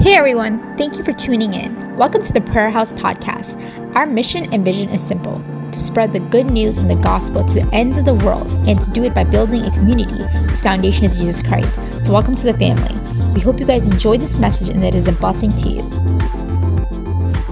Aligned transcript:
Hey 0.00 0.14
everyone, 0.14 0.78
thank 0.78 0.96
you 0.96 1.04
for 1.04 1.12
tuning 1.12 1.52
in. 1.52 1.94
Welcome 1.94 2.22
to 2.22 2.32
the 2.32 2.40
Prayer 2.40 2.70
House 2.70 2.90
Podcast. 2.90 3.94
Our 3.94 4.06
mission 4.06 4.50
and 4.50 4.64
vision 4.64 4.88
is 4.88 5.06
simple 5.06 5.44
to 5.72 5.78
spread 5.78 6.14
the 6.14 6.20
good 6.20 6.50
news 6.50 6.78
and 6.78 6.88
the 6.88 6.94
gospel 6.94 7.44
to 7.44 7.54
the 7.54 7.74
ends 7.74 7.98
of 7.98 8.06
the 8.06 8.14
world 8.14 8.50
and 8.66 8.80
to 8.80 8.90
do 8.92 9.04
it 9.04 9.14
by 9.14 9.24
building 9.24 9.62
a 9.62 9.70
community 9.70 10.24
whose 10.48 10.62
foundation 10.62 11.04
is 11.04 11.18
Jesus 11.18 11.42
Christ. 11.42 11.78
So, 12.00 12.14
welcome 12.14 12.34
to 12.36 12.50
the 12.50 12.54
family. 12.54 12.96
We 13.34 13.42
hope 13.42 13.60
you 13.60 13.66
guys 13.66 13.84
enjoy 13.86 14.16
this 14.16 14.38
message 14.38 14.70
and 14.70 14.82
that 14.82 14.94
it 14.94 14.94
is 14.94 15.06
a 15.06 15.12
blessing 15.12 15.54
to 15.56 15.68
you. 15.68 15.82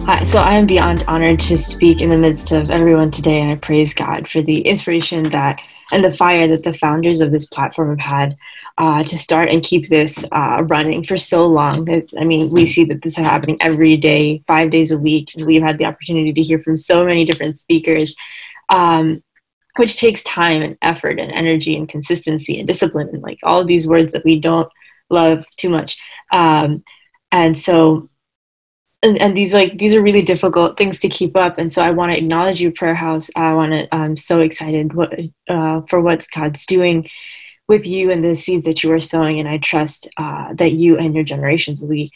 Hi, 0.07 0.25
so 0.25 0.39
I 0.39 0.55
am 0.55 0.67
beyond 0.67 1.05
honored 1.07 1.41
to 1.41 1.59
speak 1.59 2.01
in 2.01 2.09
the 2.09 2.17
midst 2.17 2.53
of 2.53 2.71
everyone 2.71 3.11
today, 3.11 3.43
and 3.43 3.53
I 3.53 3.57
praise 3.57 3.93
God 3.93 4.27
for 4.27 4.41
the 4.41 4.63
inspiration 4.63 5.29
that 5.29 5.61
and 5.93 6.05
the 6.05 6.13
fire 6.13 6.47
that 6.49 6.63
the 6.63 6.75
founders 6.75 7.21
of 7.21 7.33
this 7.33 7.47
platform 7.47 7.99
have 7.99 8.11
had 8.11 8.37
uh, 8.77 9.03
to 9.03 9.19
start 9.19 9.49
and 9.49 9.63
keep 9.63 9.89
this 9.89 10.25
uh, 10.33 10.63
running 10.67 11.03
for 11.03 11.17
so 11.17 11.47
long. 11.47 11.89
I 12.19 12.25
mean, 12.25 12.51
we 12.51 12.67
see 12.67 12.85
that 12.85 13.03
this 13.03 13.19
is 13.19 13.25
happening 13.25 13.57
every 13.61 13.97
day, 13.97 14.43
five 14.47 14.71
days 14.71 14.93
a 14.93 14.99
week. 14.99 15.31
We've 15.37 15.63
had 15.63 15.79
the 15.79 15.87
opportunity 15.87 16.33
to 16.33 16.43
hear 16.43 16.61
from 16.63 16.77
so 16.77 17.05
many 17.05 17.25
different 17.25 17.59
speakers, 17.59 18.15
um, 18.69 19.23
which 19.77 19.97
takes 19.97 20.23
time 20.23 20.63
and 20.63 20.77
effort 20.83 21.19
and 21.19 21.33
energy 21.33 21.77
and 21.77 21.89
consistency 21.89 22.59
and 22.59 22.69
discipline 22.69 23.09
and 23.13 23.23
like 23.23 23.39
all 23.43 23.61
of 23.61 23.67
these 23.67 23.89
words 23.89 24.13
that 24.13 24.25
we 24.25 24.39
don't 24.39 24.71
love 25.11 25.47
too 25.57 25.71
much. 25.71 25.99
Um, 26.33 26.85
and 27.33 27.57
so 27.57 28.09
and, 29.03 29.19
and 29.19 29.37
these 29.37 29.55
like 29.55 29.79
these 29.79 29.95
are 29.95 30.03
really 30.03 30.23
difficult 30.23 30.77
things 30.77 31.01
to 31.01 31.09
keep 31.09 31.37
up 31.37 31.59
and 31.59 31.73
so 31.73 31.83
i 31.83 31.91
want 31.91 32.13
to 32.13 32.19
acknowledge 32.19 32.61
you 32.61 32.71
prayer 32.73 32.95
house. 32.95 33.31
I 33.37 33.55
want 33.55 33.73
to 33.73 33.95
i'm 33.95 34.17
so 34.17 34.41
excited 34.41 34.93
what, 34.95 35.19
uh, 35.49 35.83
for 35.89 36.01
what 36.01 36.27
god's 36.35 36.67
doing 36.67 37.09
with 37.69 37.87
you 37.87 38.11
and 38.11 38.25
the 38.25 38.35
seeds 38.35 38.65
that 38.65 38.83
you 38.83 38.93
are 38.93 39.01
sowing 39.01 39.39
and 39.41 39.49
i 39.49 39.59
trust 39.59 40.09
uh, 40.17 40.55
that 40.55 40.73
you 40.73 40.99
and 40.99 41.15
your 41.15 41.25
generations 41.25 41.81
will 41.81 41.89
be 41.89 42.11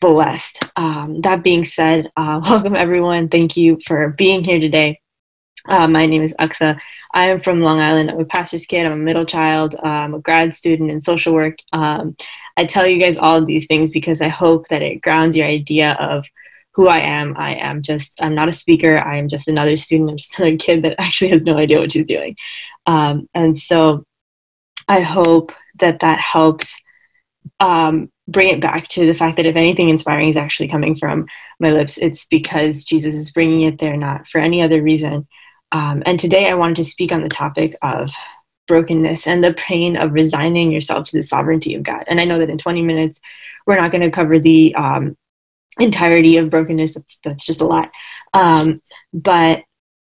blessed. 0.00 0.70
Um, 0.76 1.20
that 1.22 1.42
being 1.42 1.64
said 1.64 2.08
uh, 2.16 2.40
welcome 2.44 2.76
everyone. 2.76 3.28
Thank 3.28 3.56
you 3.56 3.78
for 3.86 4.10
being 4.10 4.44
here 4.44 4.60
today 4.60 5.00
uh, 5.68 5.88
my 5.88 6.06
name 6.06 6.22
is 6.22 6.34
Aksa. 6.34 6.78
I 7.12 7.28
am 7.28 7.40
from 7.40 7.60
Long 7.60 7.80
Island. 7.80 8.10
I'm 8.10 8.20
a 8.20 8.24
pastor's 8.24 8.66
kid. 8.66 8.84
I'm 8.84 8.92
a 8.92 8.96
middle 8.96 9.24
child. 9.24 9.76
I'm 9.82 10.14
a 10.14 10.18
grad 10.18 10.54
student 10.54 10.90
in 10.90 11.00
social 11.00 11.32
work. 11.32 11.58
Um, 11.72 12.16
I 12.56 12.64
tell 12.66 12.86
you 12.86 12.98
guys 12.98 13.16
all 13.16 13.38
of 13.38 13.46
these 13.46 13.66
things 13.66 13.90
because 13.90 14.20
I 14.20 14.28
hope 14.28 14.68
that 14.68 14.82
it 14.82 15.00
grounds 15.00 15.36
your 15.36 15.46
idea 15.46 15.92
of 15.94 16.26
who 16.74 16.88
I 16.88 16.98
am. 16.98 17.36
I 17.36 17.54
am 17.54 17.82
just, 17.82 18.20
I'm 18.20 18.34
not 18.34 18.48
a 18.48 18.52
speaker. 18.52 18.98
I 18.98 19.16
am 19.16 19.28
just 19.28 19.48
another 19.48 19.76
student. 19.76 20.10
I'm 20.10 20.16
just 20.18 20.38
another 20.38 20.56
kid 20.56 20.82
that 20.82 21.00
actually 21.00 21.30
has 21.30 21.44
no 21.44 21.56
idea 21.56 21.80
what 21.80 21.92
she's 21.92 22.06
doing. 22.06 22.36
Um, 22.86 23.28
and 23.32 23.56
so 23.56 24.04
I 24.86 25.00
hope 25.00 25.52
that 25.78 26.00
that 26.00 26.20
helps 26.20 26.78
um, 27.60 28.10
bring 28.28 28.48
it 28.48 28.60
back 28.60 28.88
to 28.88 29.06
the 29.06 29.14
fact 29.14 29.36
that 29.36 29.46
if 29.46 29.56
anything 29.56 29.88
inspiring 29.88 30.28
is 30.28 30.36
actually 30.36 30.68
coming 30.68 30.96
from 30.96 31.26
my 31.60 31.70
lips, 31.70 31.98
it's 31.98 32.26
because 32.26 32.84
Jesus 32.84 33.14
is 33.14 33.30
bringing 33.32 33.62
it 33.62 33.78
there, 33.78 33.96
not 33.96 34.28
for 34.28 34.40
any 34.40 34.62
other 34.62 34.82
reason. 34.82 35.26
Um, 35.74 36.04
and 36.06 36.20
today 36.20 36.48
I 36.48 36.54
wanted 36.54 36.76
to 36.76 36.84
speak 36.84 37.10
on 37.10 37.22
the 37.22 37.28
topic 37.28 37.76
of 37.82 38.14
brokenness 38.68 39.26
and 39.26 39.42
the 39.42 39.52
pain 39.54 39.96
of 39.96 40.12
resigning 40.12 40.70
yourself 40.70 41.06
to 41.06 41.16
the 41.16 41.22
sovereignty 41.22 41.74
of 41.74 41.82
God. 41.82 42.04
And 42.06 42.20
I 42.20 42.24
know 42.24 42.38
that 42.38 42.48
in 42.48 42.58
20 42.58 42.80
minutes, 42.80 43.20
we're 43.66 43.80
not 43.80 43.90
going 43.90 44.02
to 44.02 44.10
cover 44.10 44.38
the 44.38 44.72
um, 44.76 45.16
entirety 45.80 46.36
of 46.36 46.48
brokenness. 46.48 46.94
That's, 46.94 47.18
that's 47.24 47.44
just 47.44 47.60
a 47.60 47.66
lot. 47.66 47.90
Um, 48.32 48.80
but 49.12 49.64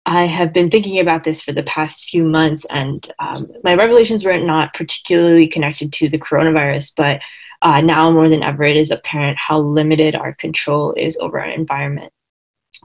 I 0.03 0.25
have 0.25 0.51
been 0.51 0.71
thinking 0.71 0.99
about 0.99 1.23
this 1.23 1.43
for 1.43 1.53
the 1.53 1.61
past 1.63 2.05
few 2.05 2.23
months, 2.23 2.65
and 2.71 3.07
um, 3.19 3.51
my 3.63 3.75
revelations 3.75 4.25
were 4.25 4.35
not 4.39 4.73
particularly 4.73 5.47
connected 5.47 5.93
to 5.93 6.09
the 6.09 6.17
coronavirus, 6.17 6.93
but 6.97 7.21
uh, 7.61 7.81
now 7.81 8.09
more 8.09 8.27
than 8.27 8.41
ever, 8.41 8.63
it 8.63 8.77
is 8.77 8.89
apparent 8.89 9.37
how 9.37 9.59
limited 9.59 10.15
our 10.15 10.33
control 10.33 10.93
is 10.93 11.19
over 11.19 11.39
our 11.39 11.51
environment 11.51 12.11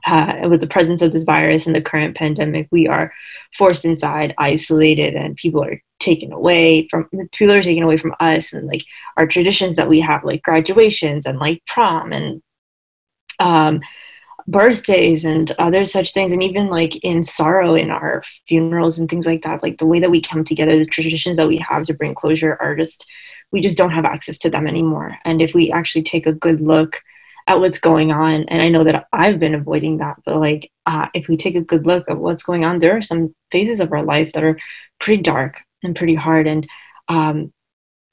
uh, 0.04 0.46
with 0.48 0.60
the 0.60 0.66
presence 0.66 1.02
of 1.02 1.12
this 1.12 1.24
virus 1.24 1.66
and 1.66 1.74
the 1.74 1.82
current 1.82 2.16
pandemic, 2.16 2.68
we 2.70 2.86
are 2.86 3.12
forced 3.56 3.84
inside, 3.84 4.34
isolated, 4.38 5.14
and 5.14 5.36
people 5.36 5.62
are 5.62 5.80
taken 5.98 6.30
away 6.32 6.86
from 6.88 7.08
people 7.32 7.54
are 7.54 7.62
taken 7.62 7.82
away 7.82 7.96
from 7.96 8.14
us 8.20 8.52
and 8.52 8.66
like 8.66 8.84
our 9.16 9.26
traditions 9.26 9.76
that 9.76 9.88
we 9.88 10.00
have, 10.00 10.24
like 10.24 10.42
graduations 10.42 11.26
and 11.26 11.38
like 11.38 11.62
prom 11.66 12.12
and 12.12 12.42
um, 13.40 13.80
birthdays 14.46 15.24
and 15.24 15.50
other 15.58 15.84
such 15.84 16.12
things, 16.12 16.32
and 16.32 16.42
even 16.42 16.68
like 16.68 16.96
in 17.04 17.22
sorrow 17.22 17.74
in 17.74 17.90
our 17.90 18.22
funerals 18.46 18.98
and 18.98 19.08
things 19.08 19.26
like 19.26 19.42
that. 19.42 19.62
Like 19.62 19.78
the 19.78 19.86
way 19.86 19.98
that 20.00 20.10
we 20.10 20.20
come 20.20 20.44
together, 20.44 20.78
the 20.78 20.86
traditions 20.86 21.36
that 21.38 21.48
we 21.48 21.56
have 21.68 21.84
to 21.86 21.94
bring 21.94 22.14
closure 22.14 22.56
are 22.60 22.76
just 22.76 23.10
we 23.52 23.60
just 23.60 23.78
don't 23.78 23.92
have 23.92 24.04
access 24.04 24.38
to 24.38 24.50
them 24.50 24.66
anymore. 24.66 25.16
And 25.24 25.40
if 25.40 25.54
we 25.54 25.72
actually 25.72 26.02
take 26.02 26.26
a 26.26 26.32
good 26.32 26.60
look 26.60 27.00
at 27.46 27.60
what's 27.60 27.78
going 27.78 28.12
on. 28.12 28.44
And 28.48 28.62
i 28.62 28.68
know 28.68 28.84
that 28.84 29.06
i've 29.12 29.38
been 29.38 29.54
avoiding 29.54 29.98
that 29.98 30.16
but 30.24 30.36
like 30.36 30.70
uh, 30.86 31.06
if 31.14 31.28
we 31.28 31.36
take 31.36 31.56
a 31.56 31.60
good 31.60 31.86
look 31.86 32.08
at 32.08 32.18
what's 32.18 32.42
going 32.42 32.64
on 32.64 32.78
there 32.78 32.96
are 32.96 33.02
some 33.02 33.34
phases 33.50 33.80
of 33.80 33.92
our 33.92 34.04
life 34.04 34.32
that 34.32 34.44
are 34.44 34.58
pretty 34.98 35.22
dark 35.22 35.62
and 35.82 35.96
pretty 35.96 36.14
hard. 36.14 36.46
And 36.46 36.68
um, 37.08 37.52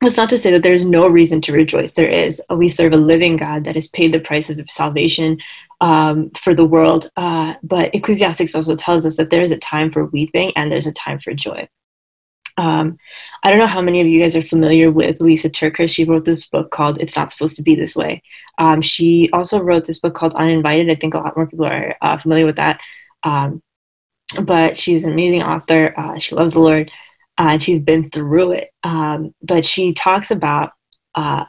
it's 0.01 0.17
not 0.17 0.29
to 0.29 0.37
say 0.37 0.51
that 0.51 0.63
there's 0.63 0.85
no 0.85 1.07
reason 1.07 1.41
to 1.41 1.53
rejoice. 1.53 1.93
There 1.93 2.09
is. 2.09 2.41
We 2.49 2.69
serve 2.69 2.93
a 2.93 2.97
living 2.97 3.37
god 3.37 3.63
that 3.65 3.75
has 3.75 3.87
paid 3.89 4.13
the 4.13 4.19
price 4.19 4.49
of 4.49 4.59
salvation 4.69 5.37
um, 5.81 6.31
for 6.31 6.53
the 6.53 6.65
world. 6.65 7.09
Uh, 7.15 7.53
but 7.63 7.93
ecclesiastes 7.95 8.55
also 8.55 8.75
tells 8.75 9.05
us 9.05 9.17
that 9.17 9.29
there 9.29 9.43
is 9.43 9.51
a 9.51 9.57
time 9.57 9.91
for 9.91 10.05
weeping 10.05 10.51
and 10.55 10.71
there's 10.71 10.87
a 10.87 10.93
time 10.93 11.19
for 11.19 11.33
joy 11.33 11.67
um, 12.57 12.97
I 13.41 13.49
don't 13.49 13.59
know 13.59 13.67
how 13.67 13.81
many 13.81 13.99
of 14.01 14.07
you 14.07 14.19
guys 14.19 14.35
are 14.35 14.43
familiar 14.43 14.91
with 14.91 15.19
Lisa 15.19 15.49
TerKeurst. 15.49 15.93
She 15.93 16.05
wrote 16.05 16.25
this 16.25 16.47
book 16.47 16.71
called 16.71 16.99
It's 17.01 17.15
Not 17.15 17.31
Supposed 17.31 17.55
to 17.55 17.63
Be 17.63 17.75
This 17.75 17.95
Way. 17.95 18.21
Um, 18.59 18.81
she 18.81 19.29
also 19.33 19.59
wrote 19.59 19.85
this 19.85 19.99
book 19.99 20.13
called 20.13 20.35
Uninvited. 20.35 20.89
I 20.89 20.95
think 20.95 21.13
a 21.13 21.19
lot 21.19 21.35
more 21.35 21.47
people 21.47 21.65
are 21.65 21.95
uh, 22.01 22.17
familiar 22.17 22.45
with 22.45 22.57
that. 22.57 22.79
Um, 23.23 23.61
but 24.41 24.77
she's 24.77 25.03
an 25.03 25.11
amazing 25.11 25.43
author. 25.43 25.93
Uh, 25.97 26.19
she 26.19 26.35
loves 26.35 26.53
the 26.53 26.59
Lord 26.59 26.91
uh, 27.39 27.49
and 27.49 27.61
she's 27.61 27.79
been 27.79 28.09
through 28.09 28.51
it. 28.53 28.71
Um, 28.83 29.33
but 29.41 29.65
she 29.65 29.93
talks 29.93 30.29
about 30.29 30.73
uh, 31.15 31.45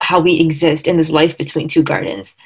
how 0.00 0.20
we 0.20 0.40
exist 0.40 0.88
in 0.88 0.96
this 0.96 1.10
life 1.10 1.36
between 1.36 1.68
two 1.68 1.82
gardens. 1.82 2.36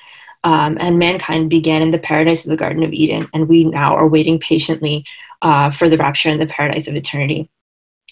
Um, 0.45 0.77
and 0.81 0.99
mankind 0.99 1.51
began 1.51 1.83
in 1.83 1.91
the 1.91 1.99
paradise 1.99 2.45
of 2.45 2.51
the 2.51 2.57
Garden 2.57 2.85
of 2.85 2.93
Eden, 2.93 3.29
and 3.35 3.49
we 3.49 3.65
now 3.65 3.97
are 3.97 4.07
waiting 4.07 4.39
patiently 4.39 5.05
uh, 5.43 5.73
for 5.73 5.89
the 5.89 5.97
rapture 5.97 6.31
in 6.31 6.39
the 6.39 6.47
paradise 6.47 6.87
of 6.87 6.95
eternity 6.95 7.51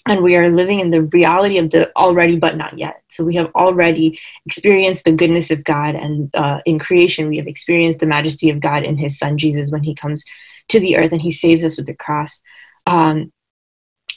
and 0.07 0.21
we 0.21 0.35
are 0.35 0.49
living 0.49 0.79
in 0.79 0.91
the 0.91 1.01
reality 1.01 1.57
of 1.57 1.71
the 1.71 1.95
already 1.95 2.37
but 2.37 2.57
not 2.57 2.77
yet. 2.77 3.01
So 3.09 3.23
we 3.23 3.35
have 3.35 3.51
already 3.55 4.19
experienced 4.45 5.05
the 5.05 5.11
goodness 5.11 5.51
of 5.51 5.63
god 5.63 5.95
and 5.95 6.33
uh, 6.35 6.59
in 6.65 6.79
creation 6.79 7.27
we 7.27 7.37
have 7.37 7.47
experienced 7.47 7.99
the 7.99 8.05
majesty 8.05 8.49
of 8.49 8.59
god 8.59 8.83
in 8.83 8.97
his 8.97 9.17
son 9.17 9.37
jesus 9.37 9.71
when 9.71 9.83
he 9.83 9.95
comes 9.95 10.23
to 10.69 10.79
the 10.79 10.97
earth 10.97 11.11
and 11.11 11.21
he 11.21 11.31
saves 11.31 11.63
us 11.63 11.77
with 11.77 11.85
the 11.85 11.93
cross. 11.93 12.41
Um, 12.87 13.31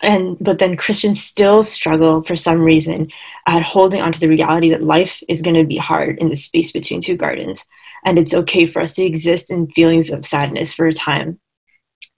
and 0.00 0.36
but 0.40 0.60
then 0.60 0.76
christians 0.76 1.22
still 1.22 1.60
struggle 1.62 2.22
for 2.22 2.36
some 2.36 2.60
reason 2.60 3.08
at 3.48 3.64
holding 3.64 4.00
onto 4.00 4.20
the 4.20 4.28
reality 4.28 4.70
that 4.70 4.82
life 4.82 5.20
is 5.28 5.42
going 5.42 5.56
to 5.56 5.64
be 5.64 5.76
hard 5.76 6.18
in 6.18 6.28
the 6.28 6.36
space 6.36 6.70
between 6.70 7.00
two 7.00 7.16
gardens. 7.16 7.64
And 8.04 8.16
it's 8.16 8.34
okay 8.34 8.66
for 8.66 8.80
us 8.80 8.94
to 8.94 9.04
exist 9.04 9.50
in 9.50 9.72
feelings 9.72 10.10
of 10.10 10.24
sadness 10.24 10.72
for 10.72 10.86
a 10.86 10.94
time 10.94 11.40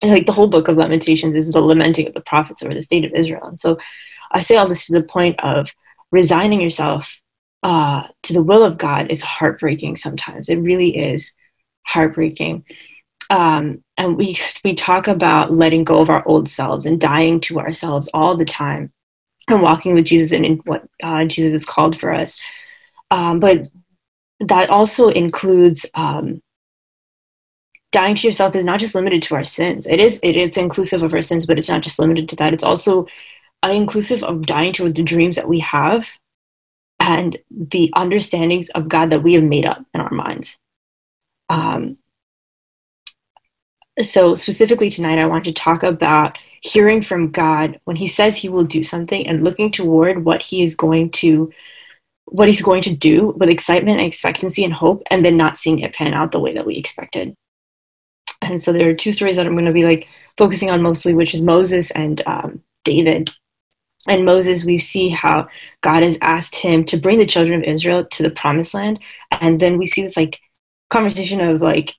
like 0.03 0.27
the 0.27 0.33
whole 0.33 0.49
book 0.49 0.69
of 0.69 0.77
lamentations 0.77 1.37
is 1.37 1.51
the 1.51 1.61
lamenting 1.61 2.07
of 2.07 2.15
the 2.15 2.21
prophets 2.21 2.63
over 2.63 2.75
the 2.75 2.83
state 2.83 3.05
of 3.05 3.13
israel. 3.13 3.45
And 3.45 3.61
so 3.61 3.79
i 4.33 4.41
say 4.41 4.57
all 4.57 4.69
this 4.69 4.87
to 4.87 4.93
the 4.93 5.03
point 5.03 5.39
of 5.41 5.73
resigning 6.11 6.61
yourself 6.61 7.21
uh, 7.63 8.05
to 8.23 8.33
the 8.33 8.43
will 8.43 8.65
of 8.65 8.79
god 8.79 9.11
is 9.11 9.21
heartbreaking 9.21 9.97
sometimes. 9.97 10.49
It 10.49 10.57
really 10.57 10.97
is 10.97 11.35
heartbreaking. 11.83 12.65
Um, 13.29 13.85
and 13.97 14.17
we 14.17 14.39
we 14.65 14.75
talk 14.75 15.09
about 15.09 15.53
letting 15.53 15.85
go 15.85 16.01
of 16.01 16.11
our 16.11 16.27
old 16.27 16.49
selves 16.49 16.87
and 16.87 17.01
dying 17.01 17.41
to 17.41 17.61
ourselves 17.61 18.09
all 18.15 18.37
the 18.37 18.45
time 18.45 18.93
and 19.49 19.63
walking 19.63 19.95
with 19.95 20.07
jesus 20.07 20.33
and 20.33 20.45
in 20.45 20.57
what 20.65 20.85
uh, 21.03 21.25
jesus 21.25 21.53
has 21.53 21.67
called 21.67 21.99
for 21.99 22.13
us. 22.13 22.41
Um, 23.11 23.41
but 23.41 23.67
that 24.41 24.71
also 24.71 25.09
includes 25.09 25.85
um, 25.95 26.43
dying 27.93 28.15
to 28.15 28.27
yourself 28.27 28.55
is 28.55 28.65
not 28.65 28.81
just 28.81 28.95
limited 28.95 29.23
to 29.23 29.35
our 29.35 29.45
sins. 29.45 29.87
It 29.89 30.01
is 30.01 30.21
it, 30.23 30.37
it's 30.37 30.57
inclusive 30.57 31.03
of 31.03 31.15
our 31.15 31.23
sins, 31.23 31.47
but 31.47 31.59
it's 31.59 31.69
not 31.69 31.83
just 31.83 31.99
limited 31.99 32.29
to 32.31 32.37
that. 32.37 32.55
It's 32.55 32.65
also 32.65 33.07
inclusive 33.63 34.23
of 34.23 34.47
dying 34.47 34.73
to 34.75 34.89
the 34.89 35.03
dreams 35.03 35.37
that 35.37 35.49
we 35.49 35.59
have 35.61 36.09
and 36.99 37.37
the 37.51 37.93
understandings 37.95 38.69
of 38.71 38.89
God 38.89 39.11
that 39.11 39.23
we 39.23 39.35
have 39.35 39.43
made 39.43 39.67
up 39.67 39.85
in 39.95 40.01
our 40.01 40.11
minds. 40.11 40.59
Um, 41.49 41.99
so 44.01 44.35
specifically 44.35 44.89
tonight, 44.89 45.19
I 45.19 45.27
want 45.27 45.45
to 45.45 45.53
talk 45.53 45.83
about 45.83 46.39
hearing 46.63 47.03
from 47.03 47.31
God 47.31 47.81
when 47.85 47.97
He 47.97 48.07
says 48.07 48.37
He 48.37 48.49
will 48.49 48.65
do 48.65 48.85
something 48.85 49.27
and 49.27 49.45
looking 49.45 49.71
toward 49.71 50.25
what 50.25 50.43
He 50.43 50.63
is 50.63 50.75
going 50.75 51.11
to 51.11 51.53
what 52.27 52.47
he's 52.49 52.63
going 52.63 52.83
to 52.83 52.95
do 52.95 53.31
with 53.39 53.49
excitement 53.49 53.99
and 53.99 54.07
expectancy 54.07 54.63
and 54.65 54.73
hope 54.73 55.03
and 55.11 55.25
then 55.25 55.37
not 55.37 55.59
seeing 55.59 55.81
it 55.81 55.93
pan 55.93 56.15
out 56.15 56.31
the 56.31 56.39
way 56.39 56.55
that 56.55 56.65
we 56.65 56.77
expected 56.77 57.35
and 58.51 58.61
so 58.61 58.73
there 58.73 58.89
are 58.91 58.95
two 58.95 59.13
stories 59.13 59.37
that 59.37 59.47
I'm 59.47 59.55
going 59.55 59.65
to 59.67 59.73
be 59.73 59.85
like 59.85 60.09
focusing 60.37 60.71
on 60.71 60.83
mostly, 60.83 61.15
which 61.15 61.35
is 61.35 61.43
Moses 61.43 61.91
and 61.93 62.23
um, 62.27 62.63
David. 62.85 63.31
and 64.09 64.25
Moses, 64.25 64.65
we 64.65 64.79
see 64.79 65.09
how 65.09 65.49
God 65.83 66.03
has 66.03 66.19
asked 66.23 66.57
him 66.57 66.85
to 66.87 66.97
bring 66.97 67.19
the 67.19 67.27
children 67.27 67.61
of 67.61 67.69
Israel 67.69 68.05
to 68.07 68.23
the 68.23 68.31
promised 68.31 68.75
land. 68.75 69.01
And 69.31 69.61
then 69.61 69.79
we 69.79 69.87
see 69.87 70.03
this 70.03 70.17
like 70.17 70.41
conversation 70.89 71.41
of 71.41 71.63
like, 71.63 71.95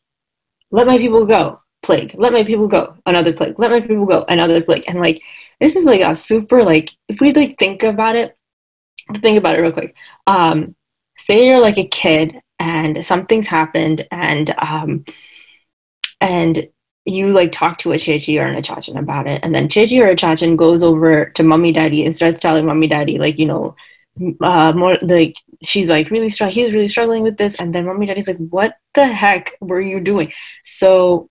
let 0.71 0.88
my 0.88 0.98
people 0.98 1.25
go, 1.25 1.62
plague, 1.83 2.15
let 2.18 2.33
my 2.33 2.44
people 2.44 2.68
go, 2.68 2.95
another 3.06 3.33
plague, 3.33 3.59
let 3.59 3.71
my 3.71 3.81
people 3.81 4.06
go, 4.06 4.25
another 4.30 4.62
plague. 4.62 4.86
And 4.88 5.00
like, 5.00 5.21
this 5.59 5.75
is 5.75 5.86
like 5.86 6.01
a 6.01 6.15
super, 6.15 6.63
like, 6.63 6.92
if 7.07 7.21
we 7.21 7.33
like 7.33 7.57
think 7.59 7.83
about 7.83 8.15
it, 8.15 8.36
think 9.21 9.38
about 9.38 9.57
it 9.57 9.62
real 9.62 9.71
quick. 9.71 9.95
Um, 10.27 10.75
say 11.18 11.47
you're 11.47 11.59
like 11.59 11.77
a 11.77 11.88
kid 11.88 12.42
and 12.59 13.04
something's 13.06 13.47
happened 13.47 14.07
and, 14.12 14.54
um, 14.57 15.06
and 16.21 16.68
you 17.06 17.29
like 17.31 17.51
talk 17.51 17.79
to 17.79 17.94
a 17.94 17.97
Chechi 17.97 18.39
or 18.39 18.45
an 18.45 18.62
Achachan 18.62 18.97
about 19.00 19.27
it, 19.27 19.41
and 19.44 19.56
then 19.56 19.68
Chechi 19.69 20.01
or 20.01 20.15
Achachan 20.15 20.57
goes 20.57 20.83
over 20.83 21.27
to 21.31 21.44
mommy 21.44 21.73
daddy 21.73 22.06
and 22.06 22.15
starts 22.15 22.39
telling 22.39 22.65
mommy 22.65 22.88
daddy 22.88 23.19
like 23.19 23.39
you 23.39 23.47
know 23.47 23.75
uh 24.41 24.73
more 24.73 24.97
like 25.01 25.35
she's 25.63 25.89
like 25.89 26.12
really 26.12 26.29
struggling 26.29 26.65
he's 26.65 26.73
really 26.73 26.88
struggling 26.88 27.23
with 27.23 27.38
this 27.38 27.59
and 27.59 27.73
then 27.73 27.85
mommy 27.85 28.06
daddy's 28.06 28.27
like 28.27 28.38
what 28.50 28.75
the 28.94 29.07
heck 29.07 29.53
were 29.62 29.81
you 29.81 30.00
doing? 30.01 30.31
So 30.65 31.29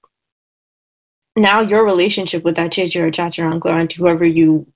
now 1.36 1.60
your 1.60 1.84
relationship 1.84 2.44
with 2.44 2.56
that 2.56 2.72
Chechi 2.72 3.00
or 3.00 3.10
Chacha 3.10 3.42
or 3.42 3.48
uncle 3.50 3.70
or 3.70 3.74
aunt 3.74 3.92
whoever 3.92 4.24
you 4.24 4.66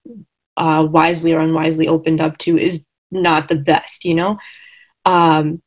uh 0.56 0.87
wisely 0.88 1.32
or 1.32 1.40
unwisely 1.40 1.88
opened 1.88 2.20
up 2.20 2.38
to 2.38 2.58
is 2.58 2.84
not 3.11 3.49
the 3.49 3.56
best 3.56 4.05
you 4.05 4.14
know? 4.14 4.38
Um 5.05 5.62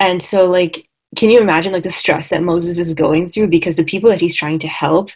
and 0.00 0.22
so 0.22 0.46
like 0.50 0.88
can 1.16 1.30
you 1.30 1.40
imagine 1.40 1.72
like 1.72 1.82
the 1.82 1.90
stress 1.90 2.28
that 2.28 2.42
Moses 2.42 2.78
is 2.78 2.94
going 2.94 3.30
through 3.30 3.48
because 3.48 3.76
the 3.76 3.84
people 3.84 4.10
that 4.10 4.20
he's 4.20 4.36
trying 4.36 4.58
to 4.60 4.68
help 4.68 5.10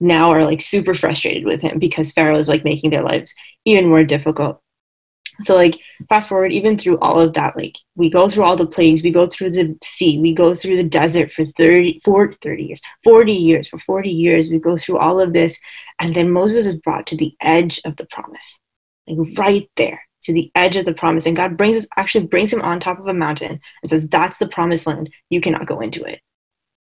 now 0.00 0.30
are 0.30 0.44
like 0.44 0.60
super 0.60 0.94
frustrated 0.94 1.44
with 1.44 1.60
him 1.60 1.78
because 1.78 2.12
Pharaoh 2.12 2.38
is 2.38 2.48
like 2.48 2.64
making 2.64 2.90
their 2.90 3.02
lives 3.02 3.34
even 3.64 3.88
more 3.88 4.04
difficult. 4.04 4.60
So 5.42 5.54
like 5.54 5.76
fast 6.08 6.28
forward 6.28 6.52
even 6.52 6.76
through 6.76 6.98
all 6.98 7.18
of 7.18 7.32
that 7.34 7.56
like 7.56 7.76
we 7.96 8.10
go 8.10 8.28
through 8.28 8.44
all 8.44 8.54
the 8.54 8.66
plagues, 8.66 9.02
we 9.02 9.10
go 9.10 9.26
through 9.26 9.50
the 9.52 9.76
sea, 9.82 10.20
we 10.20 10.34
go 10.34 10.54
through 10.54 10.76
the 10.76 10.84
desert 10.84 11.32
for 11.32 11.44
30 11.44 12.00
for 12.04 12.32
30 12.32 12.62
years, 12.62 12.82
40 13.02 13.32
years, 13.32 13.68
for 13.68 13.78
40 13.78 14.10
years 14.10 14.50
we 14.50 14.58
go 14.58 14.76
through 14.76 14.98
all 14.98 15.20
of 15.20 15.32
this 15.32 15.58
and 15.98 16.14
then 16.14 16.30
Moses 16.30 16.66
is 16.66 16.76
brought 16.76 17.06
to 17.08 17.16
the 17.16 17.34
edge 17.40 17.80
of 17.84 17.96
the 17.96 18.06
promise. 18.06 18.60
Like 19.08 19.36
right 19.38 19.68
there 19.76 20.02
to 20.22 20.32
the 20.32 20.50
edge 20.54 20.76
of 20.76 20.84
the 20.84 20.94
promise. 20.94 21.26
And 21.26 21.36
God 21.36 21.56
brings 21.56 21.78
us, 21.78 21.86
actually 21.96 22.26
brings 22.26 22.52
him 22.52 22.62
on 22.62 22.80
top 22.80 22.98
of 22.98 23.06
a 23.06 23.14
mountain 23.14 23.60
and 23.82 23.90
says, 23.90 24.08
That's 24.08 24.38
the 24.38 24.48
promised 24.48 24.86
land. 24.86 25.10
You 25.30 25.40
cannot 25.40 25.66
go 25.66 25.80
into 25.80 26.04
it 26.04 26.20